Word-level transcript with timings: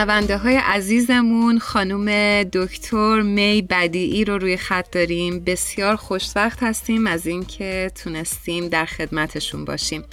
شنونده 0.00 0.36
های 0.36 0.56
عزیزمون 0.56 1.58
خانم 1.58 2.06
دکتر 2.42 3.20
می 3.20 3.66
بدیعی 3.70 4.24
رو 4.24 4.38
روی 4.38 4.56
خط 4.56 4.90
داریم. 4.92 5.40
بسیار 5.40 5.96
خوشوقت 5.96 6.62
هستیم 6.62 7.06
از 7.06 7.26
اینکه 7.26 7.90
تونستیم 8.04 8.68
در 8.68 8.84
خدمتشون 8.84 9.64
باشیم. 9.64 10.04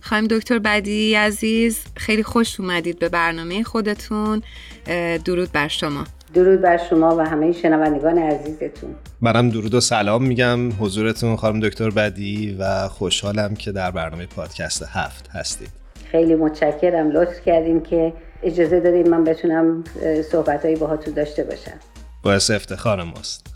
خانم 0.00 0.26
دکتر 0.26 0.58
بدیعی 0.58 1.14
عزیز 1.14 1.84
خیلی 1.96 2.22
خوش 2.22 2.60
اومدید 2.60 2.98
به 2.98 3.08
برنامه 3.08 3.62
خودتون. 3.62 4.42
درود 5.24 5.52
بر 5.52 5.68
شما. 5.68 6.04
درود 6.34 6.60
بر 6.60 6.80
شما 6.90 7.16
و 7.16 7.20
همه 7.20 7.52
شنوندگان 7.52 8.18
عزیزتون. 8.18 8.94
منم 9.20 9.50
درود 9.50 9.74
و 9.74 9.80
سلام 9.80 10.24
میگم 10.24 10.72
حضورتون 10.72 11.36
خانم 11.36 11.60
دکتر 11.60 11.90
بدی 11.90 12.56
و 12.58 12.88
خوشحالم 12.88 13.54
که 13.54 13.72
در 13.72 13.90
برنامه 13.90 14.26
پادکست 14.26 14.82
هفت 14.92 15.28
هستید. 15.32 15.70
خیلی 16.12 16.34
متشکرم. 16.34 17.10
لطف 17.10 17.40
کردیم 17.46 17.80
که 17.80 18.12
اجازه 18.44 18.80
دادیم 18.80 19.08
من 19.08 19.24
بتونم 19.24 19.84
صحبتهایی 20.32 20.76
باهاتون 20.76 21.14
داشته 21.14 21.44
باشم. 21.44 21.78
باعث 22.22 22.50
افتخار 22.50 23.02
ماست. 23.02 23.46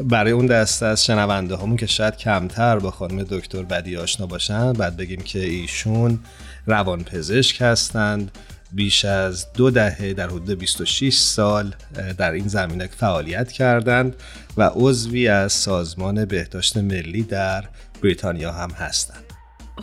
برای 0.00 0.32
اون 0.32 0.46
دسته 0.46 0.86
از 0.86 1.04
شنونده 1.04 1.56
همون 1.56 1.76
که 1.76 1.86
شاید 1.86 2.16
کمتر 2.16 2.78
با 2.78 2.90
خانم 2.90 3.22
دکتر 3.22 3.62
بدی 3.62 3.96
آشنا 3.96 4.26
باشن 4.26 4.72
بعد 4.72 4.96
بگیم 4.96 5.20
که 5.20 5.38
ایشون 5.38 6.18
روان 6.66 7.04
پزشک 7.04 7.62
هستند. 7.62 8.30
بیش 8.72 9.04
از 9.04 9.52
دو 9.52 9.70
دهه 9.70 10.12
در 10.12 10.26
حدود 10.26 10.50
26 10.50 11.14
سال 11.14 11.74
در 12.18 12.32
این 12.32 12.48
زمینه 12.48 12.86
فعالیت 12.86 13.52
کردند 13.52 14.16
و 14.56 14.70
عضوی 14.74 15.28
از 15.28 15.52
سازمان 15.52 16.24
بهداشت 16.24 16.76
ملی 16.76 17.22
در 17.22 17.64
بریتانیا 18.02 18.52
هم 18.52 18.70
هستند. 18.70 19.27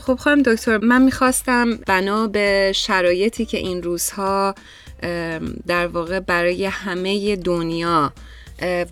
خب 0.06 0.16
خانم 0.16 0.42
دکتر 0.42 0.78
من 0.78 1.02
می‌خواستم 1.02 1.76
بنا 1.76 2.28
به 2.28 2.72
شرایطی 2.76 3.46
که 3.46 3.58
این 3.58 3.84
روزها 3.84 4.56
در 5.68 5.88
واقع 5.88 6.20
برای 6.20 6.66
همه 6.66 7.36
دنیا 7.36 8.14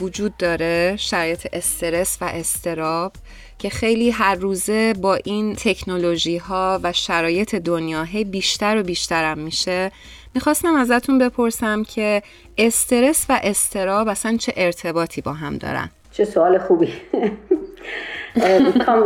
وجود 0.02 0.38
داره 0.38 0.95
شرایط 0.97 1.47
استرس 1.53 2.17
و 2.22 2.25
استراب 2.25 3.14
که 3.59 3.69
خیلی 3.69 4.09
هر 4.09 4.36
روزه 4.36 4.94
با 4.94 5.16
این 5.16 5.56
تکنولوژی 5.56 6.38
ها 6.38 6.80
و 6.84 6.94
شرایط 6.94 7.56
دنیا 7.56 8.08
بیشتر 8.31 8.78
و 8.78 8.84
بیشترم 8.84 9.39
میشه. 9.39 9.91
می‌خواستم 10.36 10.75
ازتون 10.75 11.19
بپرسم 11.19 11.84
که 11.84 12.23
استرس 12.58 13.25
و 13.30 13.39
استراب 13.44 14.08
اصلا 14.08 14.38
چه 14.38 14.53
ارتباطی 14.56 15.22
با 15.22 15.34
هم 15.34 15.58
دارن؟ 15.58 15.89
چه 16.11 16.25
سوال 16.25 16.58
خوبی. 16.58 16.94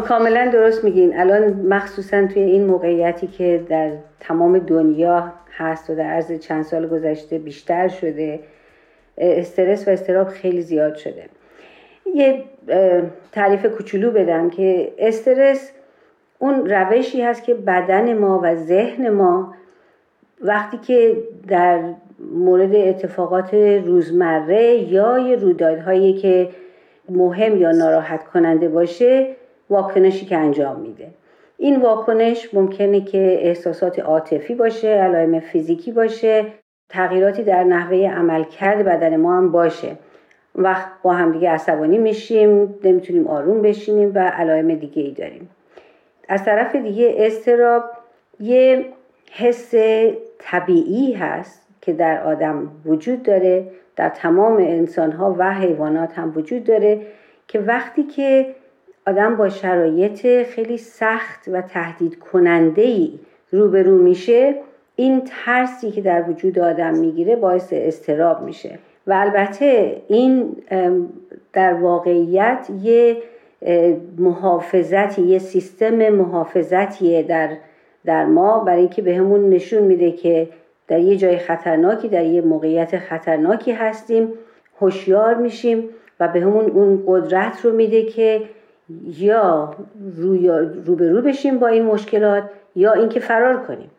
کاملا 0.08 0.50
درست 0.54 0.84
میگین. 0.84 1.20
الان 1.20 1.54
مخصوصا 1.54 2.28
توی 2.28 2.42
این 2.42 2.66
موقعیتی 2.66 3.28
که 3.28 3.64
در 3.70 3.92
تمام 4.20 4.60
دنیا 4.60 5.34
هست 5.58 5.90
و 5.90 5.96
در 5.96 6.04
عرض 6.04 6.32
چند 6.32 6.64
سال 6.64 6.88
گذشته 6.88 7.38
بیشتر 7.38 7.88
شده 7.88 8.40
استرس 9.18 9.88
و 9.88 9.92
استراب 9.92 10.28
خیلی 10.28 10.62
زیاد 10.62 10.96
شده. 10.96 11.24
یه 12.16 12.44
تعریف 13.32 13.66
کوچولو 13.66 14.12
بدم 14.12 14.50
که 14.50 14.92
استرس 14.98 15.72
اون 16.40 16.70
روشی 16.70 17.22
هست 17.22 17.44
که 17.44 17.54
بدن 17.54 18.18
ما 18.18 18.40
و 18.44 18.56
ذهن 18.56 19.10
ما 19.10 19.54
وقتی 20.42 20.78
که 20.78 21.18
در 21.48 21.80
مورد 22.20 22.76
اتفاقات 22.76 23.54
روزمره 23.86 24.76
یا 24.76 25.20
یه 25.20 25.36
رویدادهایی 25.36 26.14
که 26.14 26.50
مهم 27.10 27.58
یا 27.58 27.72
ناراحت 27.72 28.24
کننده 28.24 28.70
باشه 28.70 29.36
واکنشی 29.70 30.26
که 30.26 30.38
انجام 30.38 30.80
میده. 30.80 31.08
این 31.58 31.82
واکنش 31.82 32.54
ممکنه 32.54 33.02
که 33.02 33.40
احساسات 33.42 34.00
عاطفی 34.00 34.56
باشه 34.56 34.88
علائم 34.88 35.40
فیزیکی 35.40 35.92
باشه 35.92 36.46
تغییراتی 36.90 37.44
در 37.44 37.64
نحوه 37.64 37.98
عملکرد 37.98 38.86
بدن 38.86 39.18
ما 39.18 39.38
هم 39.38 39.52
باشه. 39.52 39.96
وقت 40.56 40.88
با 41.04 41.14
همدیگه 41.14 41.50
عصبانی 41.50 41.98
میشیم 41.98 42.76
نمی‌تونیم 42.84 43.28
آروم 43.28 43.62
بشینیم 43.62 44.12
و 44.16 44.20
علائم 44.20 44.76
دیگه 44.76 45.02
ای 45.02 45.12
داریم. 45.12 45.50
از 46.30 46.46
طرف 46.46 46.76
دیگه 46.76 47.16
استراب 47.18 47.84
یه 48.40 48.86
حس 49.32 49.74
طبیعی 50.40 51.14
هست 51.14 51.68
که 51.82 51.94
در 51.94 52.24
آدم 52.24 52.72
وجود 52.86 53.24
داره. 53.24 53.68
در 53.98 54.10
تمام 54.10 54.58
انسان 54.58 55.12
ها 55.12 55.36
و 55.38 55.54
حیوانات 55.54 56.20
هم 56.20 56.34
وجود 56.36 56.64
داره 56.64 57.02
که 57.48 57.60
وقتی 57.60 58.04
که 58.04 58.56
آدم 59.08 59.36
با 59.36 59.50
شرایط 59.50 60.44
خیلی 60.44 60.78
سخت 60.78 61.48
و 61.48 61.62
تهدید 61.62 62.20
کننده 62.20 62.82
ای 62.82 63.20
روبرو 63.52 63.98
میشه 63.98 64.56
این 64.96 65.22
ترسی 65.46 65.92
که 65.92 66.02
در 66.02 66.30
وجود 66.30 66.60
آدم 66.60 66.98
می‌گیره 66.98 67.36
باعث 67.36 67.70
استراب 67.72 68.42
میشه. 68.42 68.80
و 69.08 69.14
البته 69.14 70.02
این 70.08 70.56
در 71.54 71.74
واقعیت 71.74 72.68
یه 72.84 73.18
محافظتی 74.18 75.22
یه 75.22 75.40
سیستم 75.40 76.10
محافظتیه 76.10 77.24
در 77.24 77.50
در 78.06 78.26
ما 78.26 78.60
برای 78.60 78.80
اینکه 78.80 79.02
بهمون 79.02 79.50
نشون 79.50 79.84
میده 79.84 80.12
که 80.12 80.50
در 80.88 81.00
یه 81.00 81.18
جای 81.18 81.38
خطرناکی 81.38 82.08
در 82.08 82.26
یه 82.26 82.42
موقعیت 82.42 82.98
خطرناکی 82.98 83.72
هستیم 83.72 84.34
هوشیار 84.82 85.36
میشیم 85.36 85.90
و 86.20 86.28
به 86.28 86.42
همون 86.42 86.66
اون 86.66 87.04
قدرت 87.08 87.66
رو 87.66 87.72
میده 87.72 88.04
که 88.04 88.42
یا 89.04 89.76
رو 90.86 90.96
به 90.96 91.12
رو 91.12 91.22
بشیم 91.22 91.60
با 91.60 91.68
این 91.68 91.86
مشکلات 91.86 92.44
یا 92.76 92.94
اینکه 92.94 93.20
فرار 93.20 93.64
کنیم. 93.64 93.92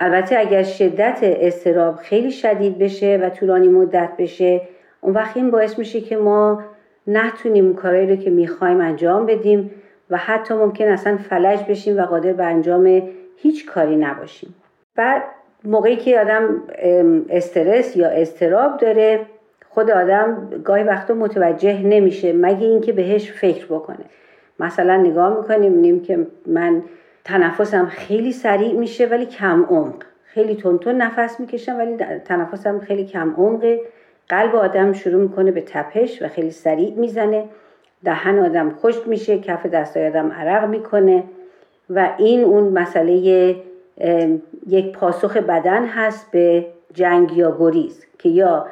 البته 0.00 0.38
اگر 0.38 0.62
شدت 0.62 1.18
استراب 1.22 1.96
خیلی 1.96 2.30
شدید 2.30 2.78
بشه 2.78 3.20
و 3.22 3.30
طولانی 3.30 3.68
مدت 3.68 4.10
بشه 4.18 4.60
اون 5.00 5.14
وقت 5.14 5.36
این 5.36 5.50
باعث 5.50 5.78
میشه 5.78 6.00
که 6.00 6.16
ما 6.16 6.62
نتونیم 7.06 7.74
کارهایی 7.74 8.06
رو 8.06 8.16
که 8.16 8.30
می‌خوایم 8.30 8.80
انجام 8.80 9.26
بدیم 9.26 9.70
و 10.10 10.16
حتی 10.16 10.54
ممکن 10.54 10.84
اصلا 10.84 11.16
فلج 11.16 11.64
بشیم 11.68 11.98
و 11.98 12.02
قادر 12.02 12.32
به 12.32 12.44
انجام 12.44 13.02
هیچ 13.36 13.66
کاری 13.66 13.96
نباشیم. 13.96 14.54
بعد 14.96 15.22
موقعی 15.64 15.96
که 15.96 16.20
آدم 16.20 16.62
استرس 17.30 17.96
یا 17.96 18.08
استراب 18.08 18.76
داره 18.76 19.20
خود 19.68 19.90
آدم 19.90 20.48
گاهی 20.64 20.84
وقتا 20.84 21.14
متوجه 21.14 21.82
نمیشه 21.82 22.32
مگه 22.32 22.66
اینکه 22.66 22.92
بهش 22.92 23.30
فکر 23.32 23.66
بکنه. 23.66 24.04
مثلا 24.60 24.96
نگاه 24.96 25.40
می‌کنیم 25.40 25.74
نیم 25.74 26.02
که 26.02 26.26
من 26.46 26.82
تنفسم 27.24 27.86
خیلی 27.86 28.32
سریع 28.32 28.72
میشه 28.72 29.06
ولی 29.06 29.26
کم 29.26 29.64
عمق. 29.64 29.94
خیلی 30.24 30.54
تون 30.54 30.96
نفس 30.96 31.40
می‌کشم 31.40 31.78
ولی 31.78 31.96
تنفسم 32.24 32.78
خیلی 32.78 33.04
کم 33.04 33.34
عمقه 33.36 33.80
قلب 34.28 34.54
آدم 34.54 34.92
شروع 34.92 35.22
می‌کنه 35.22 35.50
به 35.50 35.60
تپش 35.60 36.22
و 36.22 36.28
خیلی 36.28 36.50
سریع 36.50 36.94
می‌زنه. 36.94 37.44
دهن 38.04 38.38
آدم 38.38 38.70
خشک 38.70 39.08
میشه 39.08 39.38
کف 39.38 39.66
دستای 39.66 40.06
آدم 40.06 40.32
عرق 40.32 40.68
می‌کنه 40.68 41.24
و 41.90 42.08
این 42.18 42.44
اون 42.44 42.64
مسئله 42.64 43.54
یک 44.68 44.92
پاسخ 44.92 45.36
بدن 45.36 45.84
هست 45.86 46.30
به 46.30 46.66
جنگ 46.94 47.36
یا 47.36 47.56
گریز 47.58 48.06
که 48.18 48.28
یا 48.28 48.66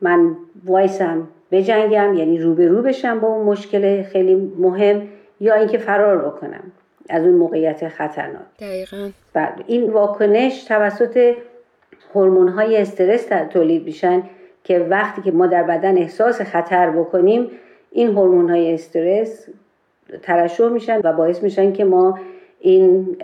من 0.00 0.36
وایسم 0.64 1.28
بجنگم 1.52 2.14
یعنی 2.14 2.38
روبرو 2.38 2.82
بشم 2.82 3.20
با 3.20 3.28
اون 3.28 3.46
مشکل 3.46 4.02
خیلی 4.02 4.34
مهم 4.58 5.08
یا 5.40 5.54
اینکه 5.54 5.78
فرار 5.78 6.18
بکنم 6.18 6.72
از 7.08 7.24
اون 7.24 7.34
موقعیت 7.34 7.88
خطرناک. 7.88 8.42
دقیقا. 8.60 9.10
بله 9.32 9.54
این 9.66 9.90
واکنش 9.90 10.64
توسط 10.64 11.34
هورمون 12.14 12.48
های 12.48 12.76
استرس 12.76 13.26
تولید 13.50 13.84
میشن 13.84 14.22
که 14.64 14.78
وقتی 14.78 15.22
که 15.22 15.30
ما 15.30 15.46
در 15.46 15.62
بدن 15.62 15.98
احساس 15.98 16.42
خطر 16.42 16.90
بکنیم 16.90 17.50
این 17.90 18.08
هورمون 18.08 18.50
های 18.50 18.74
استرس 18.74 19.48
ترشح 20.22 20.68
میشن 20.68 21.00
و 21.04 21.12
باعث 21.12 21.42
میشن 21.42 21.72
که 21.72 21.84
ما 21.84 22.18
این 22.60 23.16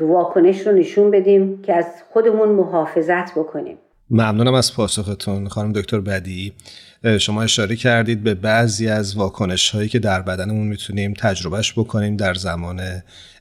واکنش 0.00 0.66
رو 0.66 0.72
نشون 0.72 1.10
بدیم 1.10 1.62
که 1.62 1.74
از 1.74 1.86
خودمون 2.12 2.48
محافظت 2.48 3.32
بکنیم. 3.38 3.78
ممنونم 4.10 4.54
از 4.54 4.74
پاسختون. 4.74 5.48
خانم 5.48 5.72
دکتر 5.72 6.00
بدی 6.00 6.52
شما 7.20 7.42
اشاره 7.42 7.76
کردید 7.76 8.22
به 8.22 8.34
بعضی 8.34 8.88
از 8.88 9.16
واکنش 9.16 9.70
هایی 9.70 9.88
که 9.88 9.98
در 9.98 10.22
بدنمون 10.22 10.66
می‌تونیم 10.66 11.14
تجربهش 11.18 11.72
بکنیم 11.72 12.16
در 12.16 12.34
زمان 12.34 12.80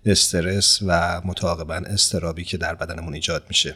استرس 0.06 0.80
و 0.88 1.22
متعاقبا 1.26 1.74
استرابی 1.74 2.44
که 2.44 2.58
در 2.58 2.76
بدنمون 2.76 3.14
ایجاد 3.14 3.44
میشه. 3.48 3.76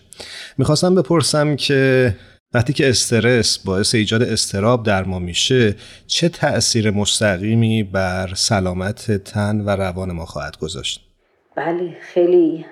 می‌خواستم 0.58 0.96
بپرسم 0.96 1.56
که 1.56 2.16
وقتی 2.54 2.74
که 2.74 2.90
استرس 2.90 3.58
باعث 3.58 3.96
ایجاد 3.96 4.22
استراب 4.22 4.86
در 4.86 5.04
ما 5.04 5.20
میشه 5.20 5.76
چه 6.08 6.30
تأثیر 6.30 6.92
مستقیمی 6.92 7.84
بر 7.84 8.34
سلامت 8.36 9.12
تن 9.12 9.62
و 9.62 9.70
روان 9.70 10.12
ما 10.12 10.26
خواهد 10.26 10.58
گذاشت؟ 10.58 11.07
بله 11.58 11.90
خیلی 12.00 12.66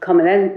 کاملا 0.00 0.50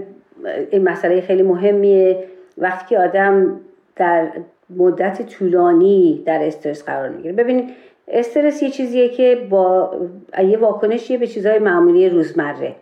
این 0.70 0.88
مسئله 0.88 1.20
خیلی 1.20 1.42
مهمیه. 1.42 2.24
وقتی 2.58 2.86
که 2.88 2.98
آدم 2.98 3.60
در 3.96 4.28
مدت 4.76 5.26
طولانی 5.26 6.22
در 6.26 6.46
استرس 6.46 6.84
قرار 6.84 7.08
می‌گیره. 7.08 7.34
ببینید 7.34 7.70
استرس 8.08 8.62
یه 8.62 8.70
چیزیه 8.70 9.08
که 9.08 9.46
با 9.50 9.96
یه 10.38 10.58
واکنشیه 10.58 11.18
به 11.18 11.26
چیزهای 11.26 11.58
معمولی 11.58 12.08
روزمره. 12.08 12.74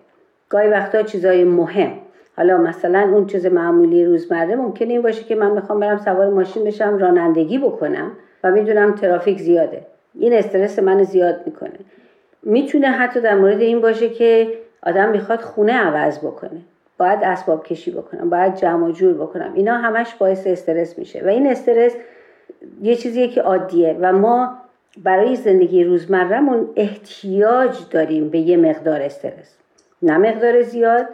گاهی 0.48 0.68
وقتا 0.68 1.02
چیزهای 1.02 1.44
مهم. 1.44 1.92
حالا 2.36 2.58
مثلا 2.58 3.00
اون 3.12 3.26
چیز 3.26 3.46
معمولی 3.46 4.04
روزمره 4.04 4.56
ممکنه 4.56 4.92
این 4.92 5.02
باشه 5.02 5.24
که 5.24 5.34
من 5.34 5.50
می‌خوام 5.50 5.80
برم 5.80 5.98
سوار 5.98 6.30
ماشین 6.30 6.64
بشم 6.64 6.98
رانندگی 6.98 7.58
بکنم 7.58 8.12
و 8.44 8.50
می‌دونم 8.50 8.94
ترافیک 8.94 9.38
زیاده. 9.38 9.80
این 10.18 10.32
استرس 10.32 10.78
من 10.78 11.02
زیاد 11.02 11.40
می‌کنه. 11.46 11.78
می‌تونه 12.42 12.86
حتی 12.86 13.20
در 13.20 13.34
مورد 13.34 13.60
این 13.60 13.80
باشه 13.80 14.08
که 14.08 14.48
آدم 14.82 15.08
می‌خواد 15.08 15.40
خونه 15.40 15.72
عوض 15.72 16.18
بکنه. 16.18 16.60
باید 16.98 17.18
اسباب 17.22 17.64
کشی 17.64 17.90
بکنم 17.90 18.30
باید 18.30 18.54
جمع 18.54 18.86
و 18.86 18.92
جور 18.92 19.14
بکنم. 19.14 19.52
اینا 19.54 19.76
همش 19.76 20.14
باعث 20.14 20.46
استرس 20.46 20.98
میشه. 20.98 21.24
و 21.24 21.28
این 21.28 21.46
استرس 21.46 21.92
یه 22.82 22.96
چیزیه 22.96 23.28
که 23.28 23.42
عادیه. 23.42 23.96
و 24.00 24.12
ما 24.12 24.58
برای 25.02 25.36
زندگی 25.36 25.84
روزمرهمون 25.84 26.68
احتیاج 26.76 27.78
داریم 27.90 28.28
به 28.28 28.38
یه 28.38 28.56
مقدار 28.56 29.02
استرس. 29.02 29.56
نه 30.02 30.18
مقدار 30.18 30.62
زیاد. 30.62 31.06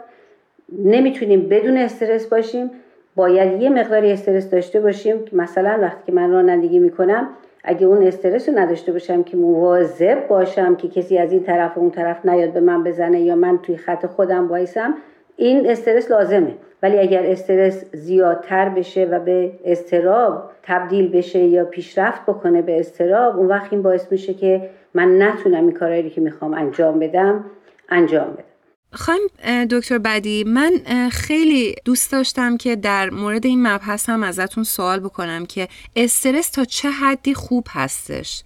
نمی‌تونیم 0.83 1.49
بدون 1.49 1.77
استرس 1.77 2.27
باشیم. 2.27 2.71
باید 3.15 3.61
یه 3.61 3.69
مقداری 3.69 4.11
استرس 4.11 4.49
داشته 4.49 4.79
باشیم. 4.79 5.25
که 5.25 5.35
مثلا 5.35 5.79
وقتی 5.81 6.01
که 6.05 6.11
من 6.11 6.31
رانندگی 6.31 6.79
می‌کنم 6.79 7.29
اگه 7.69 7.87
اون 7.87 8.07
استرس 8.07 8.49
رو 8.49 8.59
نداشته 8.59 8.91
باشم 8.91 9.23
که 9.23 9.37
مواظب 9.37 10.27
باشم 10.27 10.75
که 10.75 10.87
کسی 10.87 11.17
از 11.17 11.31
این 11.31 11.43
طرف 11.43 11.77
و 11.77 11.79
اون 11.79 11.91
طرف 11.91 12.25
نیاد 12.25 12.53
به 12.53 12.59
من 12.59 12.83
بزنه 12.83 13.21
یا 13.21 13.35
من 13.35 13.57
توی 13.57 13.77
خط 13.77 14.05
خودم 14.05 14.47
وایسم 14.47 14.93
این 15.35 15.69
استرس 15.69 16.11
لازمه. 16.11 16.55
ولی 16.83 16.99
اگر 16.99 17.23
استرس 17.25 17.85
زیادتر 17.93 18.69
بشه 18.69 19.05
و 19.05 19.19
به 19.19 19.51
استراب 19.65 20.51
تبدیل 20.63 21.11
بشه 21.11 21.39
یا 21.39 21.65
پیشرفت 21.65 22.21
بکنه 22.21 22.61
به 22.61 22.79
استراب 22.79 23.37
اون 23.37 23.47
وقت 23.47 23.73
این 23.73 23.81
باعث 23.81 24.11
میشه 24.11 24.33
که 24.33 24.69
من 24.93 25.21
نتونم 25.21 25.63
این 25.63 25.71
کارهایی 25.71 26.09
که 26.09 26.21
می‌خوام 26.21 26.53
انجام 26.53 26.99
بدم 26.99 27.45
انجام 27.89 28.31
بدم. 28.33 28.48
خواهیم 28.93 29.27
دکتر 29.65 29.97
بدی 29.97 30.43
من 30.43 30.81
خیلی 31.11 31.75
دوست 31.85 32.11
داشتم 32.11 32.57
که 32.57 32.75
در 32.75 33.09
مورد 33.09 33.45
این 33.45 33.67
مبحث 33.67 34.09
هم 34.09 34.23
ازتون 34.23 34.63
سوال 34.63 34.99
بکنم 34.99 35.45
که 35.45 35.67
استرس 35.95 36.49
تا 36.49 36.65
چه 36.65 36.89
حدی 36.89 37.33
خوب 37.33 37.67
هستش؟ 37.69 38.43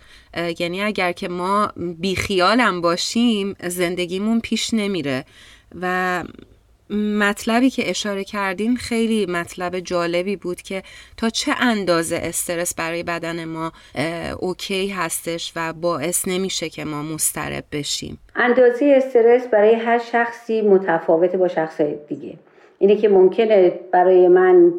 یعنی 0.59 0.81
اگر 0.81 1.11
که 1.11 1.27
ما 1.27 1.71
بیخیالم 1.99 2.81
باشیم 2.81 3.55
زندگیمون 3.67 4.39
پیش 4.39 4.73
نمیره 4.73 5.25
و 5.81 6.23
مطلبی 6.93 7.69
که 7.69 7.89
اشاره 7.89 8.23
کردین 8.23 8.75
خیلی 8.75 9.25
مطلب 9.25 9.79
جالبی 9.79 10.35
بود 10.35 10.61
که 10.61 10.83
تا 11.17 11.29
چه 11.29 11.51
اندازه 11.59 12.19
استرس 12.23 12.75
برای 12.75 13.03
بدن 13.03 13.45
ما 13.45 13.71
اوکی 14.39 14.87
هستش 14.87 15.53
و 15.55 15.73
باعث 15.73 16.27
نمیشه 16.27 16.69
که 16.69 16.85
ما 16.85 17.03
مسترب 17.03 17.63
بشیم؟ 17.71 18.17
اندازه 18.35 18.93
استرس 18.97 19.47
برای 19.47 19.75
هر 19.75 19.97
شخصی 19.97 20.61
متفاوته 20.61 21.37
با 21.37 21.47
شخص 21.47 21.81
دیگه. 21.81 22.33
اینه 22.79 22.95
که 22.95 23.09
ممکنه 23.09 23.79
برای 23.91 24.27
من 24.27 24.73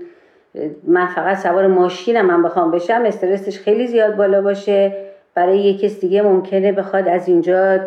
من 0.87 1.07
فقط 1.07 1.39
سوار 1.39 1.67
ماشینم 1.67 2.27
من 2.27 2.43
بخوام 2.43 2.71
بشم 2.71 3.03
استرسش 3.07 3.59
خیلی 3.59 3.87
زیاد 3.87 4.17
بالا 4.17 4.43
باشه. 4.43 5.04
برای 5.35 5.59
یک 5.59 5.81
کس 5.81 6.01
دیگه 6.01 6.23
ممکنه 6.23 6.73
بخواد 6.73 7.09
از 7.09 7.29
اینجا 7.29 7.81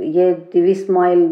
یه 0.00 0.36
دویست 0.52 0.90
مایل 0.90 1.28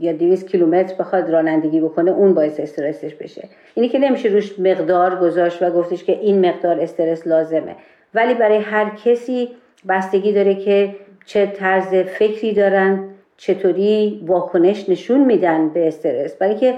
یا 0.00 0.12
دویست 0.12 0.48
کیلومتر 0.48 0.94
بخواد 0.98 1.30
رانندگی 1.30 1.80
بکنه 1.80 2.10
اون 2.10 2.34
باعث 2.34 2.60
استرسش 2.60 3.14
بشه. 3.14 3.48
اینی 3.74 3.88
که 3.88 3.98
نمیشه 3.98 4.28
روش 4.28 4.58
مقدار 4.58 5.16
گذاشت 5.16 5.62
و 5.62 5.70
گفتش 5.70 6.04
که 6.04 6.12
این 6.20 6.46
مقدار 6.48 6.80
استرس 6.80 7.26
لازمه. 7.26 7.76
ولی 8.14 8.34
برای 8.34 8.58
هر 8.58 8.92
کسی 9.04 9.48
بستگی 9.88 10.32
داره 10.32 10.54
که 10.54 10.94
چه 11.26 11.46
طرز 11.46 11.94
فکری 11.94 12.52
دارن 12.52 13.04
چطوری 13.36 14.22
واکنش 14.26 14.88
نشون 14.88 15.24
میدن 15.24 15.68
به 15.68 15.88
استرس. 15.88 16.36
برای 16.36 16.54
که 16.54 16.74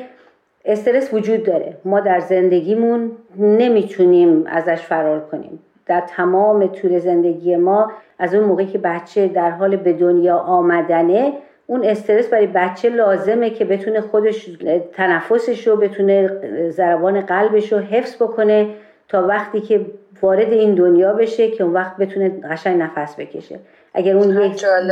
استرس 0.64 1.14
وجود 1.14 1.42
داره. 1.42 1.76
ما 1.84 2.00
در 2.00 2.20
زندگیمون 2.20 3.10
نمی‌تونیم 3.36 4.46
ازش 4.46 4.80
فرار 4.80 5.20
کنیم. 5.20 5.58
در 5.88 6.00
تمام 6.00 6.66
طول 6.66 6.98
زندگی 6.98 7.56
ما 7.56 7.92
از 8.18 8.34
اون 8.34 8.44
موقعی 8.44 8.66
که 8.66 8.78
بچه 8.78 9.28
در 9.28 9.50
حال 9.50 9.76
به 9.76 9.92
دنیا 9.92 10.36
آمدنه 10.36 11.32
اون 11.66 11.84
استرس 11.84 12.28
برای 12.28 12.46
بچه 12.46 12.88
لازمه 12.88 13.50
که 13.50 13.64
بتونه 13.64 14.00
خودش 14.00 14.50
تنفسش 14.92 15.68
رو 15.68 15.76
بتونه 15.76 16.30
ضربان 16.70 17.20
قلبش 17.20 17.72
رو 17.72 17.78
حفظ 17.78 18.22
بکنه 18.22 18.68
تا 19.08 19.26
وقتی 19.26 19.60
که 19.60 19.86
وارد 20.22 20.52
این 20.52 20.74
دنیا 20.74 21.12
بشه 21.12 21.50
که 21.50 21.64
اون 21.64 21.72
وقت 21.72 21.96
بتونه 21.96 22.28
قشنگ 22.50 22.82
نفس 22.82 23.16
بکشه. 23.16 23.58
اگر 23.94 24.16
اون 24.16 24.30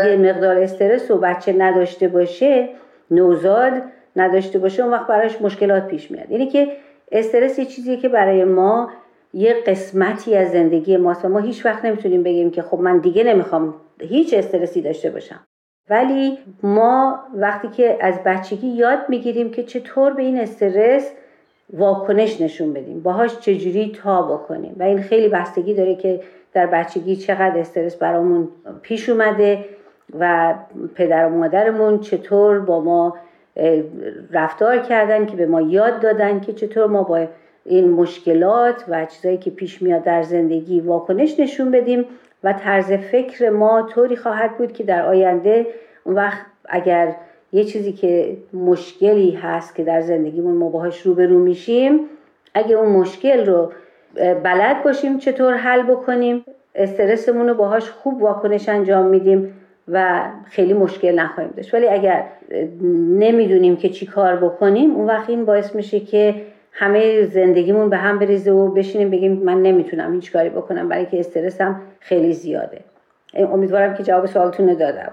یه 0.09 0.17
مقدار 0.17 0.57
استرس 0.57 1.11
رو 1.11 1.19
بچه 1.19 1.53
نداشته 1.53 2.09
باشه 2.09 2.69
نوزاد 3.11 3.73
نداشته 4.17 4.59
باشه 4.59 4.83
اون 4.83 4.93
وقت 4.93 5.07
براش 5.07 5.43
مشکلات 5.43 5.87
پیش 5.87 6.11
میاد. 6.11 6.31
یعنی 6.31 6.47
که 6.47 6.69
استرس 7.13 7.59
یه 7.59 7.65
چیزیه 7.65 7.97
که 7.97 8.09
برای 8.09 8.45
ما 8.45 8.91
یه 9.35 9.55
قسمتی 9.67 10.37
از 10.37 10.51
زندگی 10.51 10.97
ماست 10.97 11.25
و 11.25 11.29
ما 11.29 11.39
هیچ 11.39 11.67
وقت 11.67 11.85
نمی‌تونیم 11.85 12.23
بگیم 12.23 12.51
که 12.51 12.63
خب 12.63 12.81
من 12.81 12.99
دیگه 12.99 13.25
نمی‌خوام 13.25 13.75
هیچ 14.01 14.35
استرسی 14.35 14.81
داشته 14.81 15.11
باشم. 15.11 15.41
ولی 15.91 16.39
ما 16.63 17.19
وقتی 17.35 17.69
که 17.69 17.99
از 18.01 18.15
بچگی 18.25 18.69
یاد 18.69 18.99
می‌گیریم 19.09 19.51
که 19.51 19.63
چطور 19.63 20.13
به 20.13 20.23
این 20.23 20.41
استرس 20.41 21.13
واکنش 21.73 22.41
نشون 22.41 22.73
بدیم 22.73 23.01
باهاش 23.01 23.39
چجوری 23.39 23.93
تا 24.03 24.23
بکنیم. 24.23 24.77
و 24.79 24.83
این 24.83 25.03
خیلی 25.03 25.29
بستگی 25.29 25.75
داره 25.75 25.95
که 25.95 26.21
در 26.53 26.67
بچگی 26.67 27.17
چقدر 27.17 27.59
استرس 27.59 27.97
برامون 27.97 28.49
پیش 28.83 29.09
اومده 29.09 29.65
و 30.21 30.55
پدر 30.95 31.27
و 31.27 31.31
مادرمون 31.31 32.01
چطور 32.01 32.59
با 32.59 32.81
ما 32.81 33.17
رفتار 34.31 34.79
کردن 34.79 35.27
که 35.27 35.37
به 35.37 35.47
ما 35.47 35.61
یاد 35.61 36.01
دادن 36.01 36.41
که 36.41 36.53
چطور 36.53 36.87
ما 36.87 37.03
با 37.03 37.27
این 37.69 37.91
مشکلات 37.91 38.85
و 38.89 39.07
چیزایی 39.07 39.39
که 39.39 39.51
پیش 39.51 39.83
میاد 39.83 40.03
در 40.03 40.23
زندگی 40.23 40.81
واکنش 40.81 41.41
نشون 41.41 41.71
بدیم 41.71 42.05
و 42.45 42.53
طرز 42.53 42.93
فکر 42.93 43.51
ما 43.51 43.83
طوری 43.83 44.17
خواهد 44.17 44.59
بود 44.59 44.73
که 44.73 44.85
در 44.85 45.07
آینده 45.07 45.67
اون 46.05 46.15
وقت 46.15 46.39
اگر 46.69 47.15
یه 47.53 47.65
چیزی 47.65 47.93
که 47.93 48.37
مشکلی 48.53 49.31
هست 49.31 49.75
که 49.75 49.85
در 49.85 50.01
زندگیمون 50.01 50.55
ما 50.55 50.69
باهاش 50.69 51.01
روبرو 51.01 51.39
میشیم 51.39 52.01
اگه 52.55 52.77
اون 52.77 52.93
مشکل 52.93 53.47
رو 53.47 53.73
بلد 54.43 54.83
باشیم 54.85 55.19
چطور 55.19 55.55
حل 55.55 55.83
بکنیم 55.83 56.45
استرسمون 56.75 57.49
رو 57.49 57.55
باهاش 57.55 57.91
خوب 57.91 58.23
واکنش 58.23 58.69
انجام 58.69 59.07
میدیم 59.07 59.53
و 59.89 60.23
خیلی 60.45 60.73
مشکل 60.73 61.15
نخواهیم 61.15 61.53
داشت. 61.57 61.75
ولی 61.75 61.89
اگر 61.89 62.25
نمی‌دونیم 63.19 63.77
که 63.77 63.89
چی 63.89 64.07
کار 64.07 64.37
بکنیم 64.37 64.97
اون 64.97 65.07
وقت 65.07 65.31
این 65.31 65.45
باعث 65.45 65.75
میشه 65.75 66.01
که 66.01 66.35
همه 66.79 67.27
زندگیمون 67.27 67.91
به 67.91 67.97
هم 67.97 68.19
بریزه 68.19 68.51
و 68.51 68.75
بشینیم 68.75 69.11
بگیم 69.11 69.33
من 69.33 69.63
نمی‌تونم 69.63 70.15
هیچ 70.15 70.33
کاری 70.33 70.49
بکنم 70.49 70.89
برای 70.89 71.07
که 71.07 71.21
استرسم 71.21 71.83
خیلی 72.01 72.33
زیاده. 72.33 72.85
امیدوارم 73.35 73.97
که 73.97 74.03
جواب 74.03 74.27
سوالتون 74.27 74.75
دادم. 74.75 75.13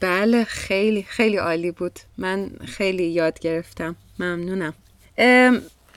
بله 0.00 0.44
خیلی 0.44 1.02
خیلی 1.02 1.36
عالی 1.36 1.70
بود. 1.70 1.92
من 2.18 2.50
خیلی 2.64 3.04
یاد 3.04 3.38
گرفتم. 3.38 3.96
ممنونم. 4.18 4.74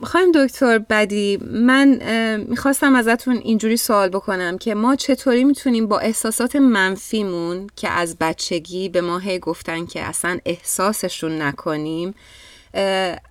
خواهیم 0.04 0.32
دکتر 0.36 0.80
بدی 0.80 1.40
من 1.52 2.00
می‌خواستم 2.48 2.96
ازتون 2.96 3.38
اینجوری 3.38 3.78
سوال 3.78 4.10
بکنم 4.10 4.58
که 4.58 4.76
ما 4.76 4.96
چطوری 4.96 5.44
می‌تونیم 5.44 5.88
با 5.88 6.00
احساسات 6.00 6.56
منفیمون 6.56 7.68
که 7.76 7.90
از 7.90 8.18
بچگی 8.20 8.90
به 8.90 9.02
ما 9.02 9.18
هی 9.18 9.40
گفتن 9.40 9.86
که 9.86 10.02
اصلا 10.02 10.38
احساسشون 10.46 11.42
نکنیم 11.42 12.14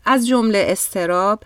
از 0.04 0.28
جمله 0.28 0.64
استراب 0.68 1.42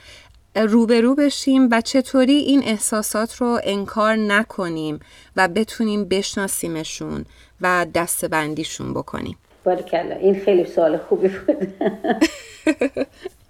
روبرو 0.56 1.14
بشیم 1.14 1.68
و 1.72 1.80
چطوری 1.80 2.32
این 2.32 2.62
احساسات 2.64 3.36
رو 3.36 3.60
انکار 3.64 4.16
نکنیم 4.16 5.00
و 5.36 5.48
بتونیم 5.48 6.04
بشناسیمشون 6.04 7.24
و 7.60 7.86
دستبندیشون 7.94 8.94
بکنیم. 8.94 9.36
بارکلا 9.64 10.14
این 10.14 10.40
خیلی 10.40 10.64
سوال 10.64 10.98
خوبی 10.98 11.28
بود. 11.28 11.74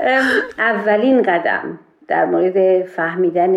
اولین 0.59 1.23
قدم. 1.23 1.79
در 2.09 2.25
مورد 2.25 2.83
فهمیدن 2.83 3.55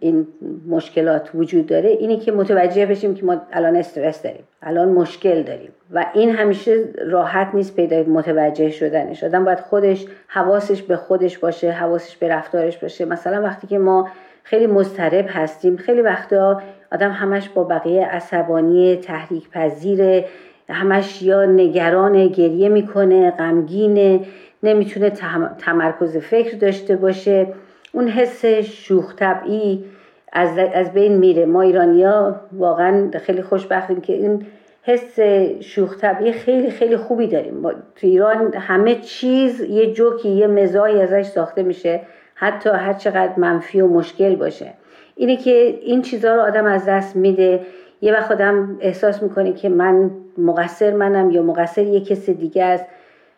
این 0.00 0.26
مشکلات 0.68 1.30
وجود 1.34 1.66
داره 1.66 1.88
اینی 1.88 2.16
که 2.16 2.32
متوجه 2.32 2.86
بشیم 2.86 3.14
که 3.14 3.24
ما 3.24 3.36
الان 3.52 3.76
استرس 3.76 4.22
داریم 4.22 4.44
الان 4.62 4.88
مشکل 4.88 5.42
داریم 5.42 5.70
و 5.94 6.06
این 6.14 6.30
همیشه 6.30 6.84
راحت 7.06 7.54
نیست 7.54 7.76
پیدا 7.76 8.02
متوجه 8.02 8.70
شدنش. 8.70 9.24
آدم 9.24 9.44
باید 9.44 9.60
خودش 9.60 10.06
حواسش 10.26 10.82
به 10.82 10.96
خودش 10.96 11.38
باشه 11.38 11.70
حواسش 11.70 12.16
به 12.16 12.28
رفتارش 12.28 12.78
باشه. 12.78 13.04
مثلا 13.04 13.42
وقتی 13.42 13.66
که 13.66 13.78
ما 13.78 14.08
خیلی 14.42 14.66
مضطرب 14.66 15.26
هستیم 15.28 15.76
خیلی 15.76 16.00
وقتا 16.00 16.62
آدم 16.92 17.10
همش 17.10 17.48
با 17.48 17.64
بقیه 17.64 18.06
عصبانی 18.06 18.96
تحریک 18.96 19.50
پذیر 19.50 20.24
همش 20.68 21.22
یا 21.22 21.44
نگران 21.44 22.26
گریه 22.26 22.68
می‌کنه 22.68 23.30
غمگینه 23.30 24.20
نمی‌تونه 24.62 25.10
تمرکز 25.58 26.16
فکر 26.16 26.56
داشته 26.56 26.96
باشه. 26.96 27.46
اون 27.92 28.08
حس 28.08 28.44
شوخ 28.44 29.14
طبعی 29.16 29.84
از, 30.32 30.58
از 30.74 30.92
بین 30.92 31.16
میره. 31.16 31.46
ما 31.46 31.62
ایرانیا 31.62 32.40
واقعا 32.52 33.10
خیلی 33.18 33.42
خوشبختیم 33.42 34.00
که 34.00 34.12
این 34.12 34.46
حس 34.82 35.20
شوخ 35.60 35.98
طبعی 35.98 36.32
خیلی 36.32 36.70
خیلی 36.70 36.96
خوبی 36.96 37.26
داریم. 37.26 37.54
ما 37.54 37.70
تو 37.70 38.06
ایران 38.06 38.54
همه 38.54 38.94
چیز 38.94 39.60
یه 39.60 39.92
جوکی 39.92 40.28
یه 40.28 40.46
مزایی 40.46 41.00
ازش 41.00 41.22
ساخته 41.22 41.62
میشه. 41.62 42.00
حتی 42.34 42.70
هر 42.70 42.92
چقدر 42.92 43.32
منفی 43.36 43.80
و 43.80 43.86
مشکل 43.86 44.36
باشه. 44.36 44.72
اینه 45.16 45.36
که 45.36 45.78
این 45.82 46.02
چیزها 46.02 46.34
رو 46.34 46.40
آدم 46.40 46.64
از 46.64 46.84
دست 46.84 47.16
میده. 47.16 47.60
یه 48.00 48.12
وقت 48.12 48.30
آدم 48.30 48.78
احساس 48.80 49.22
می‌کنه 49.22 49.52
که 49.52 49.68
من 49.68 50.10
مقصر 50.38 50.94
منم 50.94 51.30
یا 51.30 51.42
مقصر 51.42 51.82
یه 51.82 52.00
کس 52.00 52.30
دیگه 52.30 52.64
است. 52.64 52.84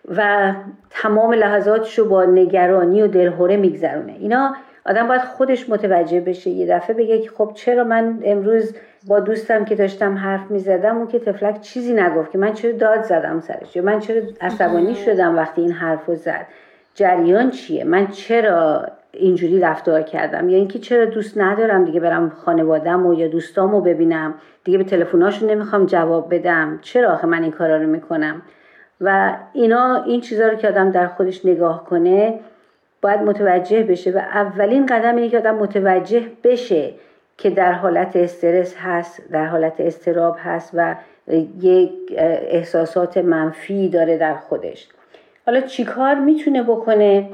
و 0.08 0.52
تمام 0.90 1.32
لحظاتش 1.32 1.98
رو 1.98 2.04
با 2.04 2.24
نگرانی 2.24 3.02
و 3.02 3.06
دلهوره 3.06 3.56
میگذرونه. 3.56 4.12
اینا 4.12 4.54
آدم 4.86 5.08
باید 5.08 5.20
خودش 5.20 5.70
متوجه 5.70 6.20
بشه. 6.20 6.50
یه 6.50 6.76
دفعه 6.76 6.96
بگه 6.96 7.18
که 7.18 7.30
خب 7.30 7.52
چرا 7.54 7.84
من 7.84 8.18
امروز 8.24 8.74
با 9.06 9.20
دوستم 9.20 9.64
که 9.64 9.74
داشتم 9.74 10.14
حرف 10.14 10.50
می‌زدم 10.50 10.96
اون 10.96 11.06
که 11.06 11.18
تفلک 11.18 11.60
چیزی 11.60 11.94
نگفت 11.94 12.30
که 12.30 12.38
من 12.38 12.52
چرا 12.52 12.72
داد 12.72 13.02
زدم 13.02 13.40
سرش؟ 13.40 13.76
یا 13.76 13.82
من 13.82 14.00
چرا 14.00 14.22
عصبانی 14.40 14.94
شدم 14.94 15.36
وقتی 15.36 15.62
این 15.62 15.72
حرف 15.72 16.06
رو 16.06 16.14
زد؟ 16.14 16.46
جریان 16.94 17.50
چیه؟ 17.50 17.84
من 17.84 18.06
چرا 18.06 18.86
اینجوری 19.12 19.60
رفتار 19.60 20.02
کردم؟ 20.02 20.48
یا 20.48 20.56
اینکه 20.56 20.78
چرا 20.78 21.04
دوست 21.04 21.38
ندارم 21.38 21.84
دیگه 21.84 22.00
برم 22.00 22.28
خانوادم 22.28 23.06
و 23.06 23.14
یا 23.14 23.28
دوستامو 23.28 23.80
ببینم؟ 23.80 24.34
دیگه 24.64 24.78
به 24.78 24.84
تلفناشون 24.84 25.50
نمی‌خوام 25.50 25.86
جواب 25.86 26.34
بدم. 26.34 26.78
چرا 26.82 27.12
آخه 27.12 27.26
من 27.26 27.42
این 27.42 27.52
کارا 27.52 27.76
رو 27.76 27.86
می‌کنم؟ 27.86 28.42
و 29.02 29.36
اینا 29.52 30.02
این 30.06 30.20
چیزها 30.20 30.48
رو 30.48 30.54
که 30.54 30.68
آدم 30.68 30.90
در 30.90 31.06
خودش 31.06 31.46
نگاه 31.46 31.84
کنه 31.84 32.38
باید 33.02 33.20
متوجه 33.20 33.82
بشه 33.82 34.10
و 34.10 34.18
اولین 34.18 34.86
قدم 34.86 35.16
اینه 35.16 35.28
که 35.28 35.38
آدم 35.38 35.54
متوجه 35.54 36.22
بشه 36.44 36.92
که 37.38 37.50
در 37.50 37.72
حالت 37.72 38.16
استرس 38.16 38.74
هست 38.76 39.22
در 39.30 39.46
حالت 39.46 39.80
استراب 39.80 40.36
هست 40.38 40.70
و 40.74 40.94
یک 41.60 41.92
احساسات 42.16 43.16
منفی 43.16 43.88
داره 43.88 44.18
در 44.18 44.34
خودش. 44.34 44.88
حالا 45.46 45.60
چیکار 45.60 46.14
می‌تونه 46.14 46.62
بکنه؟ 46.62 47.28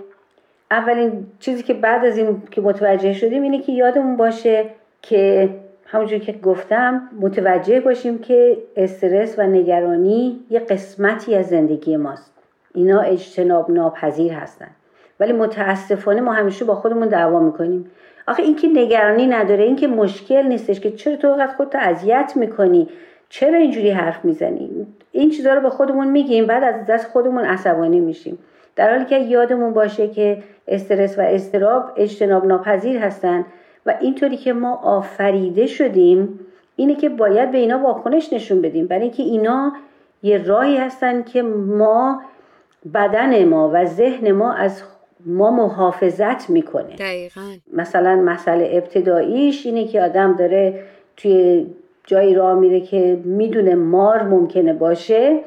اولین 0.70 1.26
چیزی 1.40 1.62
که 1.62 1.74
بعد 1.74 2.04
از 2.04 2.18
این 2.18 2.42
که 2.50 2.60
متوجه 2.60 3.12
شدیم 3.12 3.42
اینه 3.42 3.62
که 3.62 3.72
یادمون 3.72 4.16
باشه 4.16 4.64
که 5.02 5.48
همونجور 5.90 6.18
که 6.18 6.32
گفتم 6.32 7.02
متوجه 7.20 7.80
باشیم 7.80 8.18
که 8.18 8.58
استرس 8.76 9.38
و 9.38 9.42
نگرانی 9.42 10.40
یه 10.50 10.60
قسمتی 10.60 11.34
از 11.34 11.46
زندگی 11.46 11.96
ماست. 11.96 12.32
اینا 12.74 13.00
اجتناب 13.00 13.70
ناپذیر 13.70 14.32
هستن. 14.32 14.68
ولی 15.20 15.32
متاسفانه 15.32 16.20
ما 16.20 16.32
همیشه 16.32 16.64
با 16.64 16.74
خودمون 16.74 17.08
دعوا 17.08 17.40
می‌کنیم. 17.40 17.90
آخه 18.28 18.42
اینکه 18.42 18.68
نگرانی 18.68 19.26
نداره 19.26 19.64
اینکه 19.64 19.86
مشکل 19.86 20.42
نیستش 20.42 20.80
که 20.80 20.90
چرا 20.90 21.16
تو 21.16 21.28
وقت 21.28 21.56
خودتو 21.56 21.78
اذیت 21.80 22.32
می‌کنی؟ 22.36 22.88
چرا 23.28 23.58
اینجوری 23.58 23.90
حرف 23.90 24.24
می‌زنی؟ 24.24 24.86
این 25.12 25.30
چیزها 25.30 25.54
رو 25.54 25.60
به 25.60 25.70
خودمون 25.70 26.08
میگیم 26.08 26.46
بعد 26.46 26.64
از 26.64 26.86
دست 26.86 27.06
خودمون 27.06 27.44
عصبانی 27.44 28.00
میشیم. 28.00 28.38
در 28.76 28.90
حالی 28.90 29.04
که 29.04 29.18
یادمون 29.18 29.72
باشه 29.72 30.08
که 30.08 30.42
استرس 30.68 31.18
و 31.18 31.20
استراب 31.20 31.90
اجتناب 31.96 32.46
ناپذیر 32.46 32.98
هستن 32.98 33.44
و 33.88 33.94
اینطوری 34.00 34.36
که 34.36 34.52
ما 34.52 34.74
آفریده 34.74 35.66
شدیم 35.66 36.40
اینه 36.76 36.94
که 36.94 37.08
باید 37.08 37.52
به 37.52 37.58
اینا 37.58 37.78
واکنش 37.78 38.32
نشون 38.32 38.62
بدیم. 38.62 38.86
برای 38.86 39.02
اینکه 39.02 39.22
اینا 39.22 39.72
یه 40.22 40.44
راهی 40.44 40.76
هستن 40.76 41.22
که 41.22 41.42
ما 41.42 42.22
بدن 42.94 43.44
ما 43.44 43.70
و 43.74 43.86
ذهن 43.86 44.32
ما 44.32 44.52
از 44.52 44.82
ما 45.26 45.50
محافظت 45.50 46.50
می‌کنه. 46.50 46.96
دقیقا. 46.96 47.40
مثلا 47.72 48.16
مسئله 48.16 48.70
ابتداییش 48.72 49.66
اینه 49.66 49.86
که 49.86 50.02
آدم 50.02 50.36
داره 50.36 50.84
توی 51.16 51.66
جایی 52.04 52.34
راه 52.34 52.58
میره 52.58 52.80
که 52.80 53.20
می‌دونه 53.24 53.74
مار 53.74 54.22
ممکنه 54.22 54.72
باشه. 54.72 55.40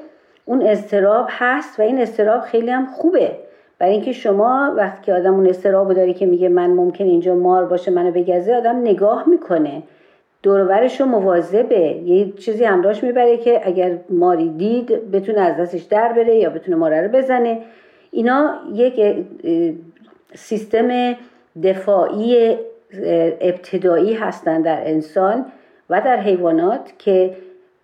اون 0.46 0.62
استراب 0.62 1.26
هست 1.30 1.80
و 1.80 1.84
این 1.84 2.02
استراب 2.02 2.42
خیلی 2.42 2.70
هم 2.70 2.86
خوبه. 2.86 3.38
برای 3.82 3.94
اینکه 3.94 4.12
شما 4.12 4.74
وقتی 4.78 5.02
که 5.06 5.14
آدم 5.14 5.34
اون 5.34 5.48
استراب 5.48 5.94
داری 5.94 6.14
که 6.14 6.26
میگه 6.26 6.50
من 6.50 6.70
ممکن 6.70 7.04
اینجا 7.04 7.36
مار 7.36 7.66
باشه 7.66 7.92
منو 7.92 8.12
بگزه 8.12 8.56
آدم 8.56 8.82
نگاه 8.82 9.30
می‌کنه. 9.30 9.84
دورورش 10.44 11.02
رو 11.02 11.08
مواظبه. 11.08 11.80
یه 11.80 12.32
چیزی 12.32 12.64
همراهش 12.64 13.04
می‌بره 13.04 13.38
که 13.38 13.62
اگر 13.64 13.98
ماری 14.10 14.50
دید 14.50 15.12
بتونه 15.12 15.42
از 15.42 15.58
دستش 15.58 15.82
در 15.82 16.14
بره 16.14 16.36
یا 16.36 16.50
بتونه 16.50 16.78
ماره 16.78 17.02
رو 17.02 17.08
بزنه. 17.08 17.62
اینا 18.12 18.56
یک 18.74 19.16
سیستم 20.34 21.16
دفاعی 21.64 22.58
ابتدایی 23.42 24.14
هستند 24.14 24.66
در 24.66 24.82
انسان 24.86 25.46
و 25.90 26.02
در 26.02 26.20
حیوانات 26.20 26.94
که 26.98 27.34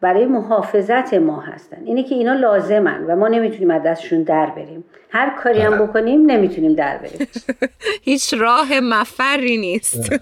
برای 0.02 0.26
محافظت 0.26 1.14
ما 1.14 1.42
هستن. 1.42 1.78
اینه 1.86 2.04
که 2.04 2.16
اینا 2.16 2.34
لازمن 2.34 3.04
و 3.04 3.16
ما 3.16 3.28
نمی‌تونیم 3.28 3.72
از 3.72 3.82
دستشون 3.86 4.24
در 4.24 4.46
بریم. 4.46 4.84
هر 5.10 5.36
کاری 5.44 5.62
هم 5.62 5.86
بکنیم 5.88 6.32
نمی‌تونیم 6.32 6.74
در 6.74 6.98
بریم. 6.98 7.28
هیچ 8.08 8.34
راه 8.34 8.80
مفری 8.80 9.58
نیست. 9.58 10.14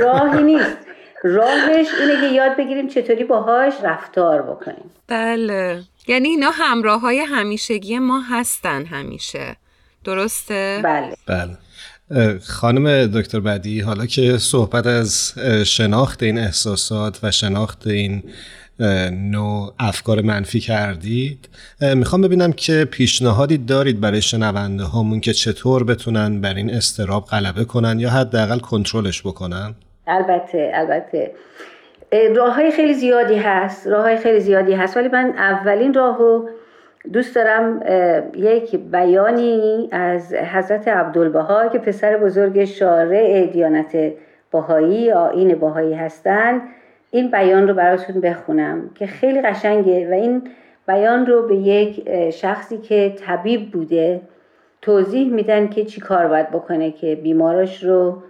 راهی 0.00 0.42
نیست. 0.42 0.76
راهش 1.24 1.86
اینه 2.00 2.20
که 2.20 2.34
یاد 2.34 2.56
بگیریم 2.56 2.88
چطوری 2.88 3.24
باهاش 3.24 3.74
رفتار 3.82 4.42
بکنیم. 4.42 4.90
بله. 5.08 5.82
یعنی 6.08 6.28
اینا 6.28 6.50
همراه 6.50 7.00
های 7.00 7.18
همیشگی 7.18 7.98
ما 7.98 8.20
هستن 8.20 8.84
همیشه. 8.84 9.56
درسته؟ 10.04 10.80
بله. 10.84 11.16
بله. 11.26 11.56
خانم 12.38 13.06
دکتر 13.06 13.40
بدی 13.40 13.80
حالا 13.80 14.06
که 14.06 14.38
صحبت 14.38 14.86
از 14.86 15.34
شناخت 15.64 16.22
این 16.22 16.38
احساسات 16.38 17.18
و 17.22 17.30
شناخت 17.30 17.86
این 17.86 18.22
نوع 19.12 19.72
افکار 19.78 20.20
منفی 20.22 20.60
کردید. 20.60 21.48
می‌خوام 21.96 22.22
ببینم 22.22 22.52
که 22.52 22.84
پیشنهادی 22.90 23.58
دارید 23.58 24.00
برای 24.00 24.22
شنونده 24.22 24.84
هامون 24.84 25.20
که 25.20 25.32
چطور 25.32 25.84
بتونن 25.84 26.40
بر 26.40 26.54
این 26.54 26.70
استراب 26.70 27.24
غلبه 27.24 27.64
کنن 27.64 28.00
یا 28.00 28.10
حداقل 28.10 28.58
کنترلش 28.58 29.22
بکنن؟ 29.22 29.74
البته 30.06 30.72
البته. 30.74 31.30
راه 32.36 32.54
های 32.54 32.70
خیلی 32.70 32.94
زیادی 32.94 33.36
هست 33.36 33.86
راه 33.86 34.02
های 34.02 34.16
خیلی 34.16 34.40
زیادی 34.40 34.72
هست 34.72 34.96
ولی 34.96 35.08
من 35.08 35.34
اولین 35.36 35.94
راهو 35.94 36.48
دوست 37.12 37.34
دارم 37.34 37.82
یک 38.36 38.76
بیانی 38.76 39.88
از 39.92 40.34
حضرت 40.34 40.88
عبدالبها 40.88 41.68
که 41.68 41.78
پسر 41.78 42.16
بزرگ 42.16 42.64
شارع 42.64 43.46
دیانت 43.46 44.12
باهایی 44.50 45.12
آین 45.12 45.54
باهایی 45.54 45.94
هستند 45.94 46.60
این 47.14 47.30
بیان 47.30 47.68
رو 47.68 47.74
براتون 47.74 48.20
بخونم 48.20 48.90
که 48.94 49.06
خیلی 49.06 49.42
قشنگه 49.42 50.10
و 50.10 50.12
این 50.12 50.42
بیان 50.88 51.26
رو 51.26 51.46
به 51.48 51.56
یک 51.56 52.10
شخصی 52.30 52.78
که 52.78 53.14
طبیب 53.18 53.70
بوده 53.70 54.20
توضیح 54.82 55.32
میدن 55.32 55.68
که 55.68 55.84
چی 55.84 56.00
کار 56.00 56.28
باید 56.28 56.50
بکنه 56.50 56.90
که 56.90 57.16
بیماراش 57.16 57.84
رو 57.84 58.22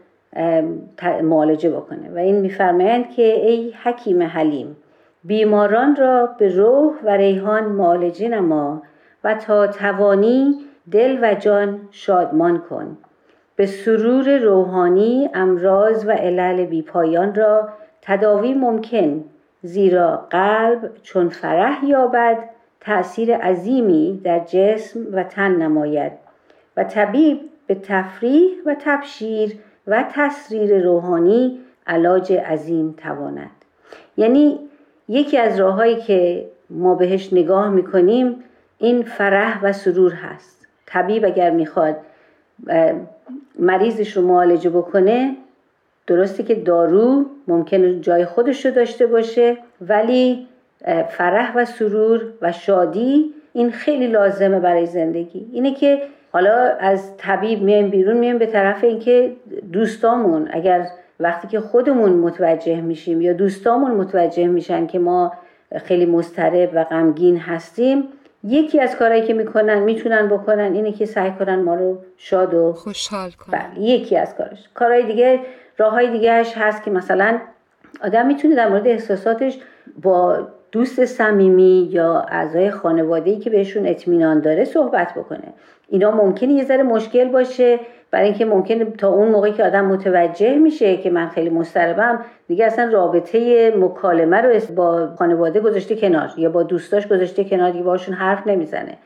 معالجه 1.23 1.71
بکنه 1.71 2.11
و 2.15 2.19
این 2.19 2.37
میفرمایند 2.37 3.11
که 3.11 3.23
ای 3.23 3.73
حکیم 3.83 4.23
حلیم 4.23 4.77
بیماران 5.25 5.97
را 5.97 6.27
به 6.39 6.49
روح 6.49 6.95
و 7.05 7.11
ریحان 7.11 7.65
معالجه 7.65 8.29
نما 8.29 8.83
و 9.25 9.35
تا 9.35 9.67
توانی 9.67 10.55
دل 10.91 11.19
و 11.23 11.35
جان 11.35 11.81
شادمان 11.91 12.59
کن. 12.59 12.99
به 13.57 13.67
سرور 13.67 14.39
روحانی 14.39 15.31
امراض 15.35 16.05
و 16.07 16.11
علل 16.11 16.65
بیپایان 16.65 17.35
را 17.35 17.69
تداوی 18.03 18.55
ممکن 18.55 19.25
زیرا 19.63 20.27
قلب 20.31 20.91
چون 21.03 21.29
فرح 21.29 21.85
یابد 21.85 22.39
تأثیر 22.81 23.37
عظیمی 23.37 24.21
در 24.25 24.39
جسم 24.39 25.01
و 25.13 25.25
تن 25.25 25.57
نماید 25.57 26.13
و 26.77 26.85
طبیب 26.85 27.41
به 27.67 27.75
تفریح 27.75 28.51
و 28.67 28.77
تبشیر 28.81 29.59
و 29.87 30.05
تسریر 30.15 30.85
روحانی 30.85 31.59
علاج 31.87 32.33
عظیم 32.33 32.95
تواند. 32.97 33.51
یعنی 34.17 34.59
یکی 35.09 35.39
از 35.39 35.61
راههایی 35.61 35.97
که 35.97 36.49
ما 36.71 36.95
بهش 36.95 37.33
نگاه 37.33 37.71
می‌کنیم 37.71 38.45
این 38.79 39.03
فرح 39.03 39.61
و 39.63 39.73
سرور 39.73 40.13
هست. 40.13 40.67
طبیب 40.87 41.25
اگر 41.25 41.51
می‌خواد 41.51 41.97
مریضش 43.59 44.17
رو 44.17 44.27
معالجه 44.27 44.71
بکنه 44.71 45.37
درسته 46.07 46.43
که 46.43 46.55
دارو 46.55 47.25
ممکنه 47.49 48.01
جای 48.01 48.25
خودش 48.25 48.67
رو 48.67 48.73
داشته 48.73 49.07
باشه 49.07 49.57
ولی 49.81 50.47
فرح 51.09 51.57
و 51.57 51.65
سرور 51.65 52.21
و 52.43 52.53
شادی 52.53 53.35
این 53.53 53.71
خیلی 53.71 54.07
لازمه 54.07 54.61
برای 54.61 54.87
زندگی. 54.87 55.47
اینه 55.53 55.75
که 55.75 56.03
حالا 56.33 56.55
از 56.81 57.17
طبیب 57.17 57.63
میایم 57.63 57.91
بیرون 57.91 58.17
میایم 58.17 58.39
به 58.39 58.47
طرف 58.47 58.85
اینکه 58.85 59.33
دوستامون 59.73 60.49
اگر 60.53 60.87
وقتی 61.21 61.49
که 61.49 61.61
خودمون 61.61 62.13
متوجه 62.13 62.81
میشیم 62.81 63.21
یا 63.21 63.33
دوستامون 63.33 63.91
متوجه 63.91 64.47
میشن 64.47 64.87
که 64.87 64.99
ما 64.99 65.33
خیلی 65.85 66.07
مضطرب 66.07 66.71
و 66.75 66.85
غمگین 66.85 67.37
هستیم 67.37 68.09
یکی 68.45 68.81
از 68.81 68.97
کارهایی 68.97 69.23
که 69.23 69.35
می‌کنن 69.35 69.79
می‌تونن 69.79 70.29
بکنن 70.29 70.73
اینه 70.75 70.93
که 70.93 71.07
سعی 71.07 71.31
کنن 71.31 71.63
ما 71.63 71.75
رو 71.75 71.99
شاد 72.17 72.55
و 72.55 72.73
خوشحال 72.73 73.31
کنن. 73.31 73.59
بله 73.59 73.81
یکی 73.81 74.17
از 74.17 74.35
کارش. 74.35 74.69
کارهای 74.75 75.07
دیگه 75.07 75.41
راه 75.83 75.93
های 75.93 76.11
دیگهش 76.11 76.53
هست 76.57 76.83
که 76.83 76.91
مثلا 76.91 77.39
آدم 78.05 78.27
می‌تونه 78.27 78.55
در 78.55 78.69
مورد 78.69 78.89
احساساتش 78.89 79.59
با 80.03 80.49
دوست 80.73 81.05
صمیمی 81.05 81.89
یا 81.93 82.27
اعضای 82.29 82.71
خانواده 82.71 83.39
که 83.39 83.51
بهشون 83.51 83.87
اطمینان 83.87 84.41
داره 84.41 84.65
صحبت 84.65 85.15
بکنه. 85.15 85.53
اینا 85.89 86.11
ممکنه 86.11 86.53
یه 86.53 86.65
ذره 86.65 86.83
مشکل 86.83 87.29
باشه. 87.29 87.81
برای 88.11 88.27
اینکه 88.27 88.45
ممکنه 88.45 88.85
تا 88.85 89.09
اون 89.09 89.29
موقعی 89.29 89.53
که 89.53 89.65
آدم 89.65 89.85
متوجه 89.85 90.59
میشه 90.59 90.97
که 90.97 91.11
من 91.11 91.29
خیلی 91.29 91.51
مضطربم 91.51 92.25
دیگه 92.49 92.65
اصلا 92.65 92.93
رابطه 92.93 93.71
مکالمه 93.77 94.37
رو 94.37 94.75
با 94.75 95.09
خانواده 95.19 95.61
گذاشته 95.61 95.97
کنار 95.97 96.31
یا 96.37 96.51
با 96.51 96.63
دوستاش 96.63 97.09
گذاشته 97.09 97.45
کنار 97.45 97.71
دیگه 97.71 97.85
باشون 97.85 98.15
حرف 98.15 98.47
نمی‌زنه. 98.47 98.99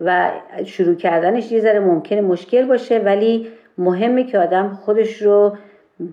و 0.00 0.30
شروع 0.64 0.94
کردنش 0.94 1.52
یه 1.52 1.60
ذره 1.60 1.80
ممکنه 1.80 2.20
مشکل 2.20 2.66
باشه 2.66 2.98
ولی 2.98 3.48
مهمه 3.78 4.24
که 4.24 4.38
آدم 4.38 4.68
خودش 4.68 5.22
رو 5.22 5.56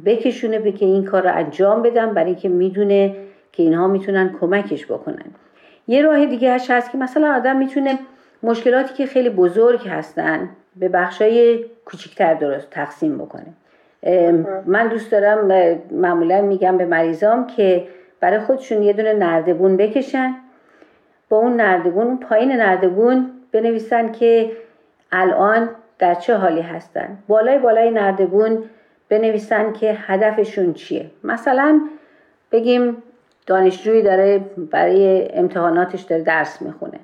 بکشونه 0.06 0.60
به 0.60 0.72
که 0.72 0.86
این 0.86 1.06
کار 1.06 1.24
رو 1.24 1.36
انجام 1.36 1.82
بدم 1.82 2.14
برای 2.14 2.30
اینکه 2.30 2.50
می‌دونه 2.50 3.16
که 3.52 3.64
اینها 3.64 3.88
می‌تونن 3.88 4.36
کمکش 4.40 4.86
بکنن. 4.86 5.26
یه 5.88 6.02
راه 6.02 6.26
دیگه 6.26 6.54
هست 6.54 6.92
که 6.92 6.98
مثلا 6.98 7.36
آدم 7.36 7.56
می‌تونه 7.56 8.00
مشکلاتی 8.44 8.94
که 8.94 9.06
خیلی 9.06 9.30
بزرگ 9.30 9.88
هستن 9.88 10.50
به 10.76 10.90
بخشای 10.90 11.66
کوچیکتر 11.86 12.34
درست 12.34 12.70
تقسیم 12.70 13.18
بکنه. 13.18 13.48
من 14.66 14.88
دوست 14.88 15.12
دارم 15.12 15.48
معمولا 15.92 16.42
میگم 16.42 16.78
به 16.78 16.86
مریضام 16.86 17.48
که 17.48 17.88
برای 18.20 18.40
خودشون 18.40 18.84
یه 18.84 18.94
دونه 18.94 19.14
نردبون 19.14 19.78
بکشن. 19.78 20.36
با 21.30 21.38
اون 21.38 21.56
نردبون 21.56 22.08
اون 22.08 22.18
پایین 22.18 22.52
نردبون 22.52 23.32
بنویسن 23.52 24.12
که 24.12 24.52
الان 25.12 25.70
در 26.00 26.14
چه 26.14 26.36
حالی 26.36 26.62
هستن. 26.62 27.18
بالای 27.28 27.60
بالای 27.60 27.92
نردبون 27.92 28.64
بنویسن 29.12 29.74
که 29.74 29.94
هدفشون 29.98 30.74
چیه. 30.74 31.06
مثلا 31.24 31.82
بگیم 32.52 32.98
دانشجویی 33.48 34.02
داره 34.02 34.42
برای 34.72 35.28
امتحاناتش 35.34 36.02
داره 36.02 36.22
درس 36.22 36.62
می‌خونه. 36.62 37.00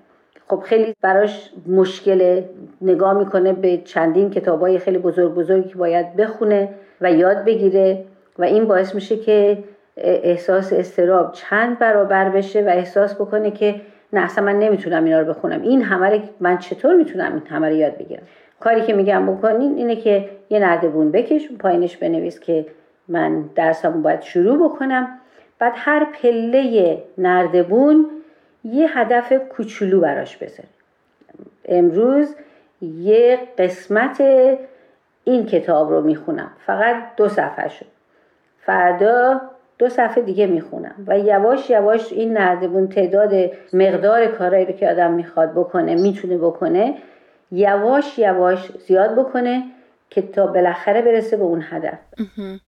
خب 0.48 0.60
خیلی 0.60 0.96
براش 1.02 1.52
مشکل 1.68 2.42
نگاه 2.82 3.14
می‌کنه 3.14 3.54
به 3.54 3.78
چندین 3.78 4.30
کتابای 4.30 4.80
خیلی 4.80 4.98
بزرگ 4.98 5.34
بزرگی 5.34 5.70
که 5.70 5.76
باید 5.76 6.16
بخونه 6.16 6.70
و 7.02 7.12
یاد 7.12 7.46
بگیره 7.46 8.04
و 8.40 8.44
این 8.44 8.66
باعث 8.66 8.96
میشه 8.96 9.18
که 9.18 9.58
احساس 9.98 10.74
استراب 10.74 11.32
چند 11.32 11.80
برابر 11.80 12.30
بشه 12.30 12.62
و 12.62 12.68
احساس 12.70 13.16
بکنه 13.16 13.52
که 13.52 13.76
نه 14.14 14.22
اصلا 14.22 14.44
من 14.44 14.60
نمی‌تونم 14.60 15.04
اینا 15.04 15.20
رو 15.20 15.26
بخونم. 15.26 15.62
این 15.62 15.82
همه 15.82 16.24
من 16.40 16.58
چطور 16.58 16.96
می‌تونم 16.96 17.34
این 17.34 17.48
همه 17.50 17.70
رو 17.70 17.76
یاد 17.76 17.98
بگیرم؟ 17.98 18.24
کاری 18.60 18.82
که 18.82 18.94
میگم 18.94 19.36
بکنین 19.36 19.78
اینه 19.78 19.96
که 19.96 20.30
یه 20.50 20.60
نردبون 20.60 21.12
بکش 21.12 21.52
پایینش 21.60 21.98
بنویس 21.98 22.40
که 22.40 22.66
من 23.08 23.42
درسمو 23.56 24.02
باید 24.02 24.22
شروع 24.22 24.70
بکنم. 24.70 25.20
بعد 25.60 25.74
هر 25.76 26.08
پله 26.14 27.04
نردبون 27.18 28.06
یه 28.64 29.00
هدف 29.00 29.34
کوچولو 29.50 30.02
براش 30.02 30.38
بذاره 30.38 30.70
امروز 31.66 32.36
یه 32.82 33.40
قسمت 33.58 34.24
این 35.24 35.46
کتاب 35.46 35.90
رو 35.90 36.02
می‌خونم. 36.02 36.52
فقط 36.66 36.96
دو 37.18 37.30
صفحه 37.30 37.70
شد 37.70 37.86
فردا 38.60 39.42
دو 39.78 39.90
صفحه 39.90 40.22
دیگه 40.22 40.48
می‌خونم. 40.48 40.96
و 41.08 41.20
یواش 41.20 41.70
یواش 41.70 42.14
این 42.14 42.34
نردبون 42.34 42.88
تعداد 42.88 43.34
مقدار 43.74 44.28
کارهایی 44.28 44.66
رو 44.66 44.72
که 44.72 44.90
آدم 44.90 45.14
می‌خواد 45.14 45.52
بکنه 45.52 45.96
می‌تونه 45.96 46.38
بکنه 46.38 46.96
یواش 47.52 48.20
یواش 48.20 48.72
زیاد 48.88 49.16
بکنه 49.16 49.64
که 50.10 50.22
تا 50.22 50.48
بالاخره 50.48 51.02
برسه 51.02 51.38
به 51.38 51.44
اون 51.44 51.64
هدف. 51.70 51.98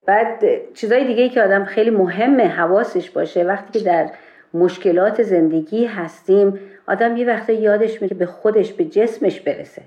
بعد 0.05 0.43
چیزای 0.73 1.07
دیگه 1.07 1.29
که 1.29 1.43
آدم 1.43 1.65
خیلی 1.65 1.89
مهمه 1.89 2.47
حواسش 2.47 3.09
باشه. 3.09 3.43
وقتی 3.43 3.79
که 3.79 3.85
در 3.85 4.09
مشکلات 4.53 5.23
زندگی 5.23 5.85
هستیم 5.85 6.59
آدم 6.87 7.17
یه 7.17 7.27
وقته 7.27 7.53
یادش 7.53 8.01
میره 8.01 8.15
به 8.15 8.25
خودش 8.25 8.73
به 8.73 8.85
جسمش 8.85 9.39
برسه. 9.39 9.81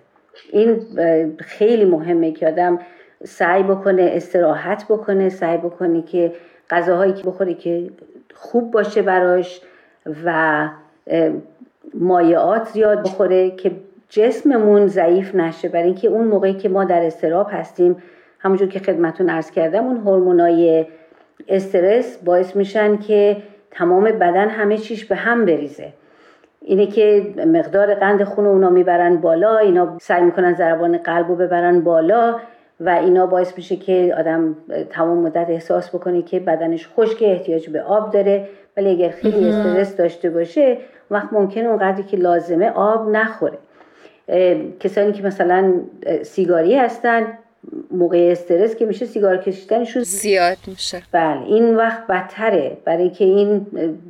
این 0.53 0.87
خیلی 1.39 1.85
مهمه 1.85 2.33
که 2.33 2.49
آدم 2.49 2.79
سعی 3.25 3.63
بکنه 3.63 4.11
استراحت 4.15 4.85
بکنه 4.85 5.29
سعی 5.29 5.57
بکنه 5.59 6.03
که 6.03 6.33
غذاهایی 6.71 7.13
که 7.13 7.25
بخوره 7.25 7.55
که 7.55 7.91
خوب 8.35 8.71
باشه 8.71 9.03
براش 9.03 9.61
و 10.25 10.69
مایعات 11.95 12.69
زیاد 12.69 13.03
بخوره 13.03 13.51
که 13.51 13.71
جسممون 14.11 14.87
ضعیف 14.87 15.35
نشه. 15.35 15.69
برای 15.69 15.85
اینکه 15.85 16.09
اون 16.09 16.27
موقعی 16.27 16.55
که 16.55 16.69
ما 16.69 16.85
در 16.85 17.03
استراب 17.03 17.47
هستیم 17.51 17.97
همونجور 18.39 18.69
که 18.69 18.79
خدمتون 18.79 19.31
عرض 19.31 19.51
کردم 19.51 19.85
اون 19.85 19.97
هورمونای 19.97 20.87
استرس 21.49 22.19
باعث 22.25 22.57
میشن 22.57 22.97
که 22.97 23.37
تمام 23.71 24.05
بدن 24.05 24.49
همه 24.49 24.79
چیش 24.79 25.05
به 25.05 25.17
هم 25.17 25.45
بریزه. 25.45 25.89
اینه 26.61 26.87
که 26.87 27.35
مقدار 27.47 27.95
قند 27.95 28.25
خون 28.25 28.47
اونا 28.47 28.71
می‌برن 28.71 29.17
بالا 29.17 29.59
اینا 29.59 29.97
سعی 30.01 30.23
می‌کنن 30.23 30.55
ضربان 30.55 30.97
قلب 30.97 31.29
رو 31.29 31.37
ببرن 31.37 31.81
بالا 31.81 32.37
و 32.81 32.89
اینا 32.89 33.27
باعث 33.27 33.57
میشه 33.57 33.77
که 33.77 34.15
آدم 34.19 34.57
تمام 34.91 35.19
مدت 35.19 35.51
احساس 35.51 35.95
بکنه 35.95 36.23
که 36.23 36.41
بدنش 36.41 36.89
خشک 36.97 37.19
احتیاج 37.21 37.71
به 37.71 37.83
آب 37.83 38.13
داره. 38.13 38.49
ولی 38.77 38.91
اگر 38.91 39.09
خیلی 39.09 39.49
استرس 39.49 39.97
داشته 39.97 40.31
باشه 40.31 40.79
وقت 41.11 41.33
ممکنه 41.33 41.69
اونقدری 41.69 42.03
که 42.03 42.17
لازمه 42.17 42.71
آب 42.71 43.11
نخوره. 43.11 43.59
کسانی 44.81 45.13
که 45.13 45.23
مثلا 45.23 45.75
سیگاری 46.23 46.75
هستن 46.75 47.39
موقع 47.91 48.29
استرس 48.33 48.77
که 48.77 48.87
میشه 48.87 49.07
سیگار 49.07 49.37
کشیدنشون 49.37 50.03
زیاد. 50.03 50.57
میشه. 50.67 51.03
بله 51.13 51.43
این 51.47 51.77
وقت 51.77 52.07
بدتره. 52.07 52.77
برای 52.85 53.11
که 53.11 53.25
این 53.25 53.67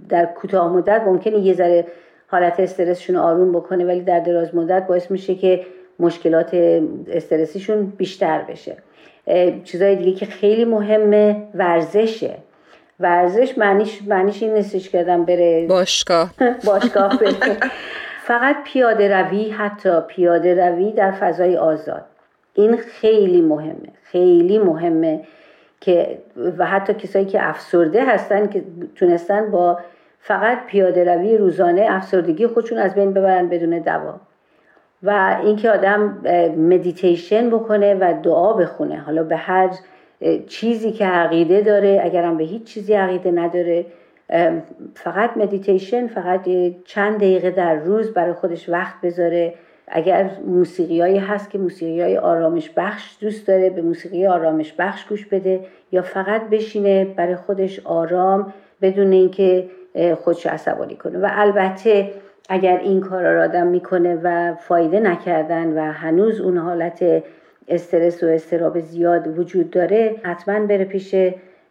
در 0.09 0.27
کوتاه 0.27 0.73
مدت 0.73 1.03
ممکنه 1.07 1.38
یه 1.38 1.55
ذره 1.55 1.87
حالت 2.27 2.61
استرسشون 2.61 3.16
آروم 3.16 3.53
بکنه 3.53 3.85
ولی 3.85 4.01
در 4.01 4.20
دراز 4.20 4.55
مدت 4.55 4.87
باعث 4.87 5.11
میشه 5.11 5.35
که 5.35 5.66
مشکلات 5.99 6.55
استرسیشون 7.09 7.87
بیشتر 7.87 8.42
بشه. 8.42 8.77
چیزای 9.64 9.96
دیگه 9.96 10.12
که 10.12 10.27
خیلی 10.27 10.64
مهمه 10.64 11.37
ورزشه. 11.55 12.37
ورزش 13.01 13.59
معنیش 13.59 14.03
معنیش 14.07 14.42
این 14.42 14.55
نیستش 14.55 14.88
کردم 14.88 15.25
بره 15.25 15.66
باشگاه. 15.66 16.31
باشگاه 16.66 17.18
بره. 17.18 17.35
فقط 18.22 18.56
پیاده 18.64 19.20
روی 19.20 19.50
حتی 19.50 20.00
پیاده 20.09 20.68
روی 20.68 20.92
در 20.92 21.11
فضای 21.11 21.56
آزاد. 21.56 22.04
این 22.54 22.76
خیلی 22.76 23.40
مهمه 23.40 23.88
خیلی 24.02 24.59
مهمه 24.59 25.20
که 25.80 26.18
و 26.59 26.66
حتی 26.66 26.94
کسایی 26.94 27.24
که 27.24 27.48
افسرده 27.48 28.04
هستن 28.04 28.46
که 28.46 28.62
تونستن 28.94 29.50
با 29.50 29.78
فقط 30.20 30.66
پیاده 30.66 31.14
روی 31.14 31.37
روزانه 31.37 31.87
افسردگی 31.88 32.46
خودشون 32.46 32.78
از 32.78 32.94
بین 32.94 33.12
ببرن 33.12 33.48
بدون 33.48 33.78
دوا. 33.78 34.14
و 35.02 35.38
اینکه 35.44 35.70
آدم 35.70 36.00
مدیتیشن 36.56 37.50
بکنه 37.50 37.94
و 37.94 38.14
دعا 38.22 38.52
بخونه. 38.52 38.98
حالا 38.98 39.22
به 39.22 39.37
هر 39.37 39.70
چیزی 40.48 40.92
که 40.92 41.06
عقیده 41.06 41.61
داره 41.61 42.00
اگرم 42.04 42.37
به 42.37 42.44
هیچ 42.44 42.64
چیزی 42.64 42.94
عقیده 42.94 43.30
نداره 43.30 43.87
فقط 44.95 45.37
مدیتیشن 45.37 46.07
فقط 46.07 46.49
چند 46.85 47.16
دقیقه 47.16 47.51
در 47.51 47.75
روز 47.75 48.12
برای 48.12 48.33
خودش 48.33 48.69
وقت 48.69 48.95
بذاره. 49.03 49.55
اگر 49.88 50.31
موسیقیایی 50.47 51.19
هست 51.19 51.51
که 51.51 51.59
موسیقی 51.59 52.16
آرامش 52.16 52.71
بخش 52.77 53.16
دوست 53.21 53.47
داره 53.47 53.71
به 53.71 53.83
موسیقی 53.83 54.27
آرامش 54.27 54.75
بخش 54.79 55.07
گوش 55.07 55.27
بده 55.27 55.61
یا 55.93 56.03
فقط 56.03 56.49
بشینه 56.51 57.05
برای 57.05 57.37
خودش 57.37 57.81
آرام 57.85 58.53
بدون 58.83 59.12
اینکه 59.12 59.69
خودش 60.25 60.47
عصبانی 60.47 60.97
کنه. 60.97 61.19
و 61.19 61.29
البته 61.31 62.11
اگر 62.49 62.79
این 62.79 63.01
کار 63.01 63.23
را 63.23 63.45
آدم 63.45 63.66
می‌کنه 63.66 64.21
و 64.23 64.55
فایده 64.55 65.01
نکردن 65.01 65.79
و 65.79 65.93
هنوز 65.93 66.40
اون 66.40 66.59
حالت 66.59 67.23
استرس 67.69 68.23
و 68.23 68.27
استراب 68.27 68.81
زیاد 68.81 69.38
وجود 69.38 69.71
داره 69.71 70.16
حتما 70.23 70.66
بره 70.66 70.85
پیش 70.85 71.14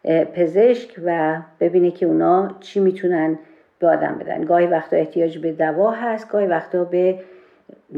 پزشک 0.10 0.90
و 1.06 1.42
ببینه 1.60 1.92
که 1.92 2.06
اونا 2.06 2.58
چی 2.60 2.80
می‌تونن 2.80 3.40
به 3.80 3.88
آدم 3.88 4.18
بدن. 4.18 4.46
گاهی 4.46 4.68
وقتا 4.68 4.98
احتیاج 4.98 5.38
به 5.38 5.52
دوا 5.52 5.92
هست 5.92 6.30
گاهی 6.30 6.48
وقتا 6.48 6.84
به 6.84 7.20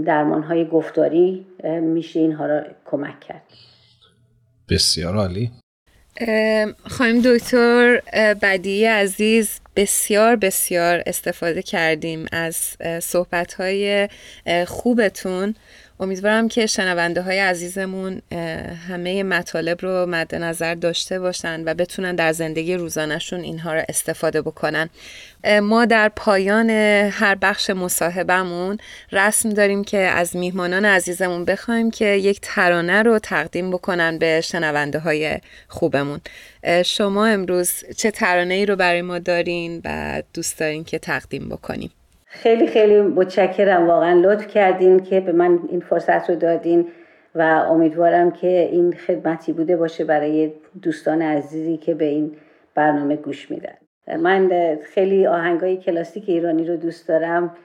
درمان 0.06 0.44
های 0.44 0.68
گفتاری 0.68 1.46
میشه 1.82 2.20
اینها 2.20 2.46
را 2.46 2.64
کمک 2.86 3.20
کرد. 3.20 3.42
بسیار 4.70 5.16
عالی. 5.16 5.52
خانم 6.88 7.22
دکتر 7.26 8.02
بدی 8.42 8.86
عزیز 8.86 9.60
بسیار 9.76 10.36
بسیار 10.36 11.04
استفاده 11.06 11.62
کردیم 11.62 12.26
از 12.32 12.56
صحبت 13.00 13.54
های 13.54 14.10
خوبتون. 14.68 15.56
امیدوارم 16.02 16.48
که 16.48 16.66
شنونده 16.66 17.22
های 17.22 17.40
عزیزمون 17.40 18.22
همه 18.88 19.24
مطالب 19.24 19.82
رو 19.82 20.06
مد 20.06 20.36
نظر 20.36 20.76
داشته 20.76 21.20
باشن 21.20 21.64
و 21.66 21.74
بتونن 21.74 22.16
در 22.16 22.32
زندگی 22.32 22.76
روزانشون 22.76 23.40
اینها 23.40 23.74
رو 23.74 23.82
استفاده 23.90 24.42
بکنن. 24.42 24.90
ما 25.62 25.86
در 25.86 26.10
پایان 26.10 26.70
هر 27.10 27.36
بخش 27.36 27.70
مصاحبمون 27.70 28.78
رسم 29.12 29.50
داریم 29.50 29.84
که 29.84 29.98
از 29.98 30.36
میهمانان 30.36 30.86
عزیزمون 30.86 31.46
بخوایم 31.46 31.92
که 31.92 32.06
یک 32.06 32.40
ترانه 32.42 33.04
رو 33.04 33.20
تقدیم 33.20 33.72
بکنن 33.72 34.18
به 34.18 34.42
شنونده 34.42 35.00
های 35.00 35.40
خوبمون 35.68 36.22
شما 36.86 37.26
امروز 37.26 37.72
چه 37.98 38.12
ترانه 38.12 38.54
ای 38.54 38.66
رو 38.66 38.76
برای 38.76 39.02
ما 39.02 39.20
دارین 39.20 39.82
و 39.86 40.22
دوست 40.34 40.60
دارین 40.60 40.84
که 40.84 41.00
تقدیم 41.00 41.50
بکنیم؟ 41.50 41.92
خیلی 42.34 42.68
خیلی 42.68 43.02
متشکرم. 43.02 43.88
واقعا 43.88 44.22
لطف 44.22 44.48
کردین 44.48 45.00
که 45.00 45.20
به 45.20 45.32
من 45.32 45.60
این 45.70 45.80
فرصت 45.80 46.30
رو 46.30 46.36
دادین 46.36 46.88
و 47.36 47.42
امیدوارم 47.42 48.32
که 48.32 48.70
این 48.72 48.94
خدمتی 49.08 49.54
بوده 49.54 49.78
باشه 49.78 50.04
برای 50.06 50.52
دوستان 50.82 51.22
عزیزی 51.22 51.78
که 51.78 51.94
به 51.94 52.06
این 52.06 52.32
برنامه 52.76 53.16
گوش 53.16 53.52
میدن. 53.52 53.74
من 54.20 54.50
خیلی 54.94 55.28
آهنگای 55.28 55.78
کلاسیک 55.78 56.24
ایرانی 56.28 56.66
رو 56.66 56.78
دوست 56.78 57.08
دارم 57.08 57.56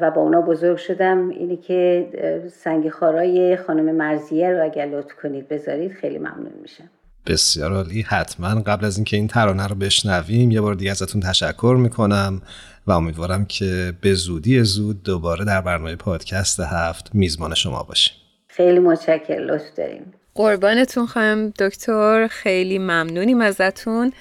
و 0.00 0.10
با 0.10 0.22
اونا 0.22 0.40
بزرگ 0.40 0.76
شدم. 0.76 1.28
اینی 1.28 1.56
که 1.56 2.06
سنگ 2.52 2.88
خارای 2.88 3.56
خانم 3.56 3.94
مرزیه 3.94 4.50
رو 4.50 4.64
اگر 4.64 4.86
لطف 4.86 5.14
کنید 5.22 5.48
بذارید 5.48 5.92
خیلی 5.92 6.18
ممنون 6.18 6.52
میشم. 6.62 6.90
بسیار 7.26 7.72
عالی. 7.72 8.02
حتما 8.08 8.60
قبل 8.60 8.84
از 8.84 8.96
اینکه 8.96 9.16
این 9.16 9.28
ترانه 9.28 9.66
رو 9.66 9.74
بشنویم 9.74 10.50
یه 10.50 10.60
بار 10.60 10.74
دیگه 10.74 10.90
ازتون 10.90 11.20
تشکر 11.20 11.76
می‌کنم. 11.78 12.42
و 12.86 12.92
امیدوارم 12.92 13.44
که 13.44 13.92
به 14.00 14.14
زودی 14.14 14.62
زود 14.64 15.02
دوباره 15.02 15.44
در 15.44 15.60
برنامه 15.60 15.96
پادکست 15.96 16.60
هفت 16.60 17.14
میزبان 17.14 17.54
شما 17.54 17.82
باشیم. 17.82 18.14
خیلی 18.48 18.78
متشکر 18.78 19.38
لطف 19.38 19.74
داریم. 19.76 20.14
قربانتون 20.34 21.06
خواهم 21.06 21.50
دکتر 21.50 22.28
خیلی 22.28 22.78
ممنونیم 22.78 23.40
ازتون. 23.40 24.12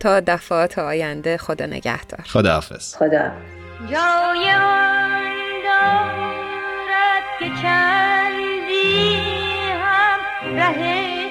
تا 0.00 0.20
دفعات 0.20 0.78
آینده 0.78 1.36
خدا 1.36 1.66
نگهدار. 1.66 2.20
خدا 2.26 2.52
حافظ 2.54 2.94
خدا 2.94 3.30
جای 3.90 4.52
دارد 5.64 7.24
که 7.38 7.46
چندی 7.62 9.16
هم 9.82 10.20
ره 10.56 11.28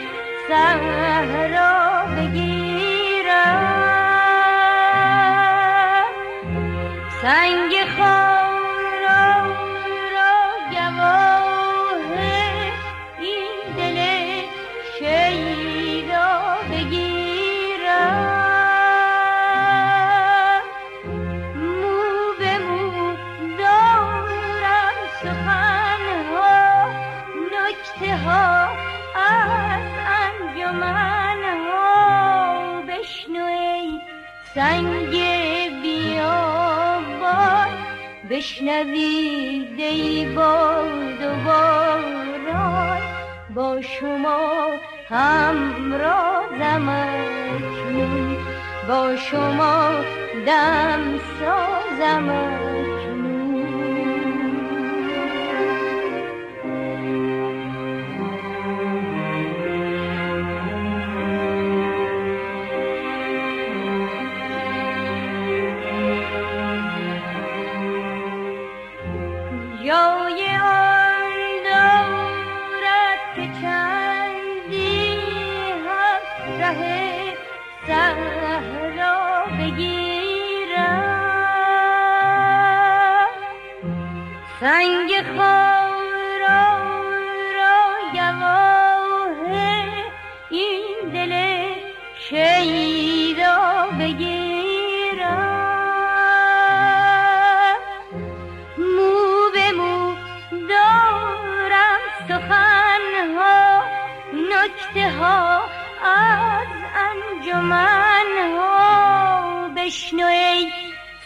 بگیرم 2.18 2.57
سنگ 7.28 7.74
خارا 7.98 9.26
را 10.14 10.36
گواه 10.72 12.12
این 13.20 13.56
دل 13.78 13.98
شیدا 15.00 16.30
بگیرم 16.72 18.22
مو 21.56 21.98
به 22.40 22.54
مو 22.60 23.16
دارم 23.58 24.98
سخنها 25.24 26.90
نکته 27.54 28.12
ها 28.18 28.48
از 29.16 29.88
انجمن 30.24 31.42
ها 31.72 32.82
بشنو 32.88 33.46
ای 33.46 34.02
سنگ 34.56 34.97
بشنوید 38.38 39.80
ای 39.80 40.26
باد 40.26 41.22
و 41.22 41.44
باران 41.46 43.02
با 43.56 43.82
شما 43.82 44.72
همرازم 45.10 46.90
اکنون. 46.90 48.38
با 48.88 49.16
شما 49.16 49.90
دم 50.46 51.20
سازم. 51.40 52.77
سنگ 84.60 85.12
خارا 85.38 86.78
را 87.58 87.78
گواه 88.14 89.52
این 90.50 91.10
دل 91.14 91.34
شیدا 92.30 93.88
بگیرم. 94.00 95.48
مو 98.78 99.52
به 99.54 99.72
مو 99.72 100.16
دارم 100.70 102.02
سخنها 102.28 103.84
نکته 104.34 105.12
ها 105.12 105.64
از 106.04 106.68
انجمن 106.96 108.58
ها 108.58 109.70
بشنو 109.76 110.28
ای 110.28 110.72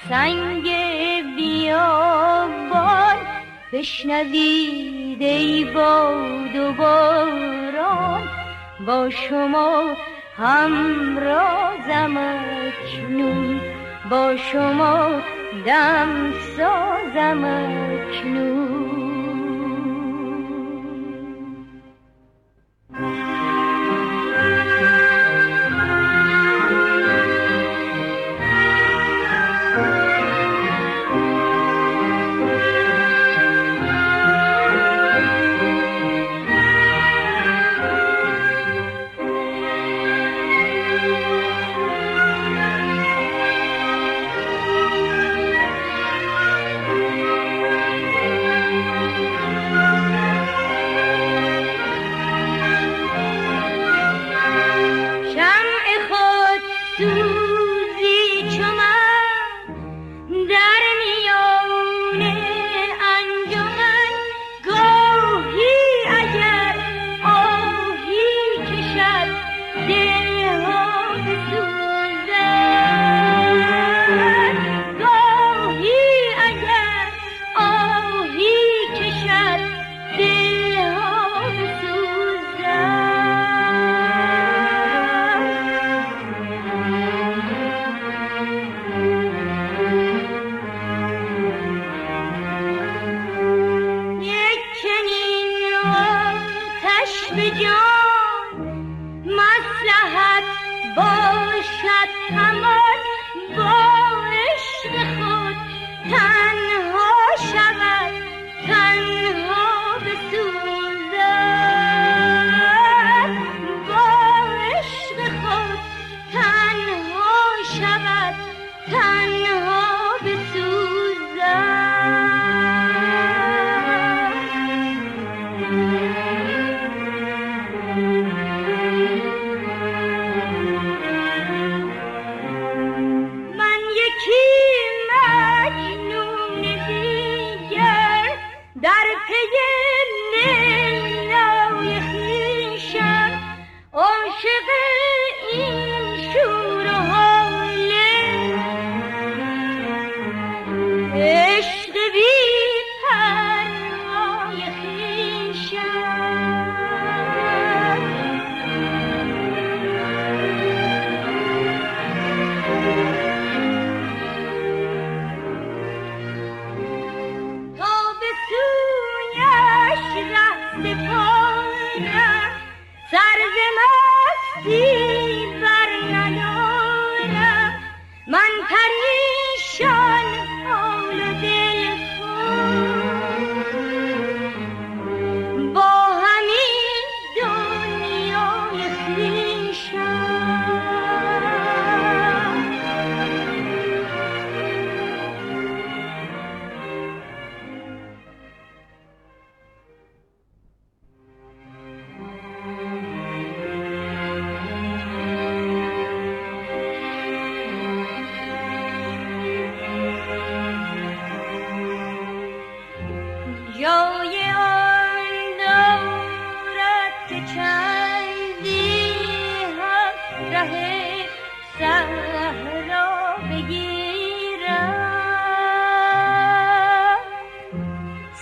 سنگ 0.09 0.70
بشنوید 3.73 5.21
ای 5.21 5.65
باد 5.65 6.55
و 6.55 6.73
باران 6.73 8.29
با 8.85 9.09
شما 9.09 9.95
همرازم 10.37 12.17
اکنون. 12.17 13.61
با 14.09 14.35
شما 14.35 15.21
دم 15.65 16.33
سازم 16.57 17.45
اکنون. 17.45 18.60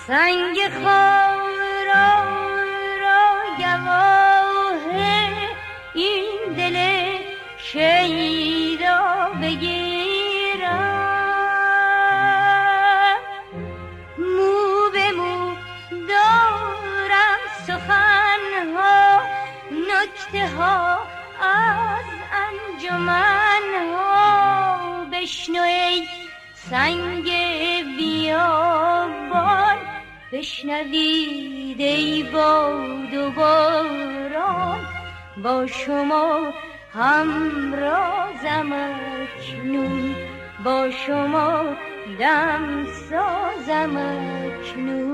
سنگ 0.09 0.57
خارا 0.83 2.09
را 3.01 3.25
گواه 3.57 4.83
این 5.93 6.53
دل 6.57 6.77
شیدا 7.57 9.31
بگیرم. 9.41 10.89
مو 14.17 14.89
به 14.93 15.11
مو 15.11 15.55
دارم 16.09 17.41
سخن 17.67 18.43
ها 18.75 19.21
نکته 19.71 20.47
ها 20.57 20.99
از 21.41 22.09
انجمن 22.45 23.65
ها 23.95 25.05
بشنو 25.11 25.61
ای 25.61 26.07
سنگ 26.69 27.27
بیا 27.97 28.58
بشنوید 30.39 31.82
ای 31.82 32.23
باد 32.23 33.13
و 33.13 33.32
باران 33.32 34.80
با 35.43 35.67
شما 35.67 36.54
همرازم 36.93 38.71
اکنون 38.73 40.15
با 40.63 40.89
شما 40.91 41.63
دم 42.19 42.86
سازم 43.10 43.97
اکنون. 43.97 45.08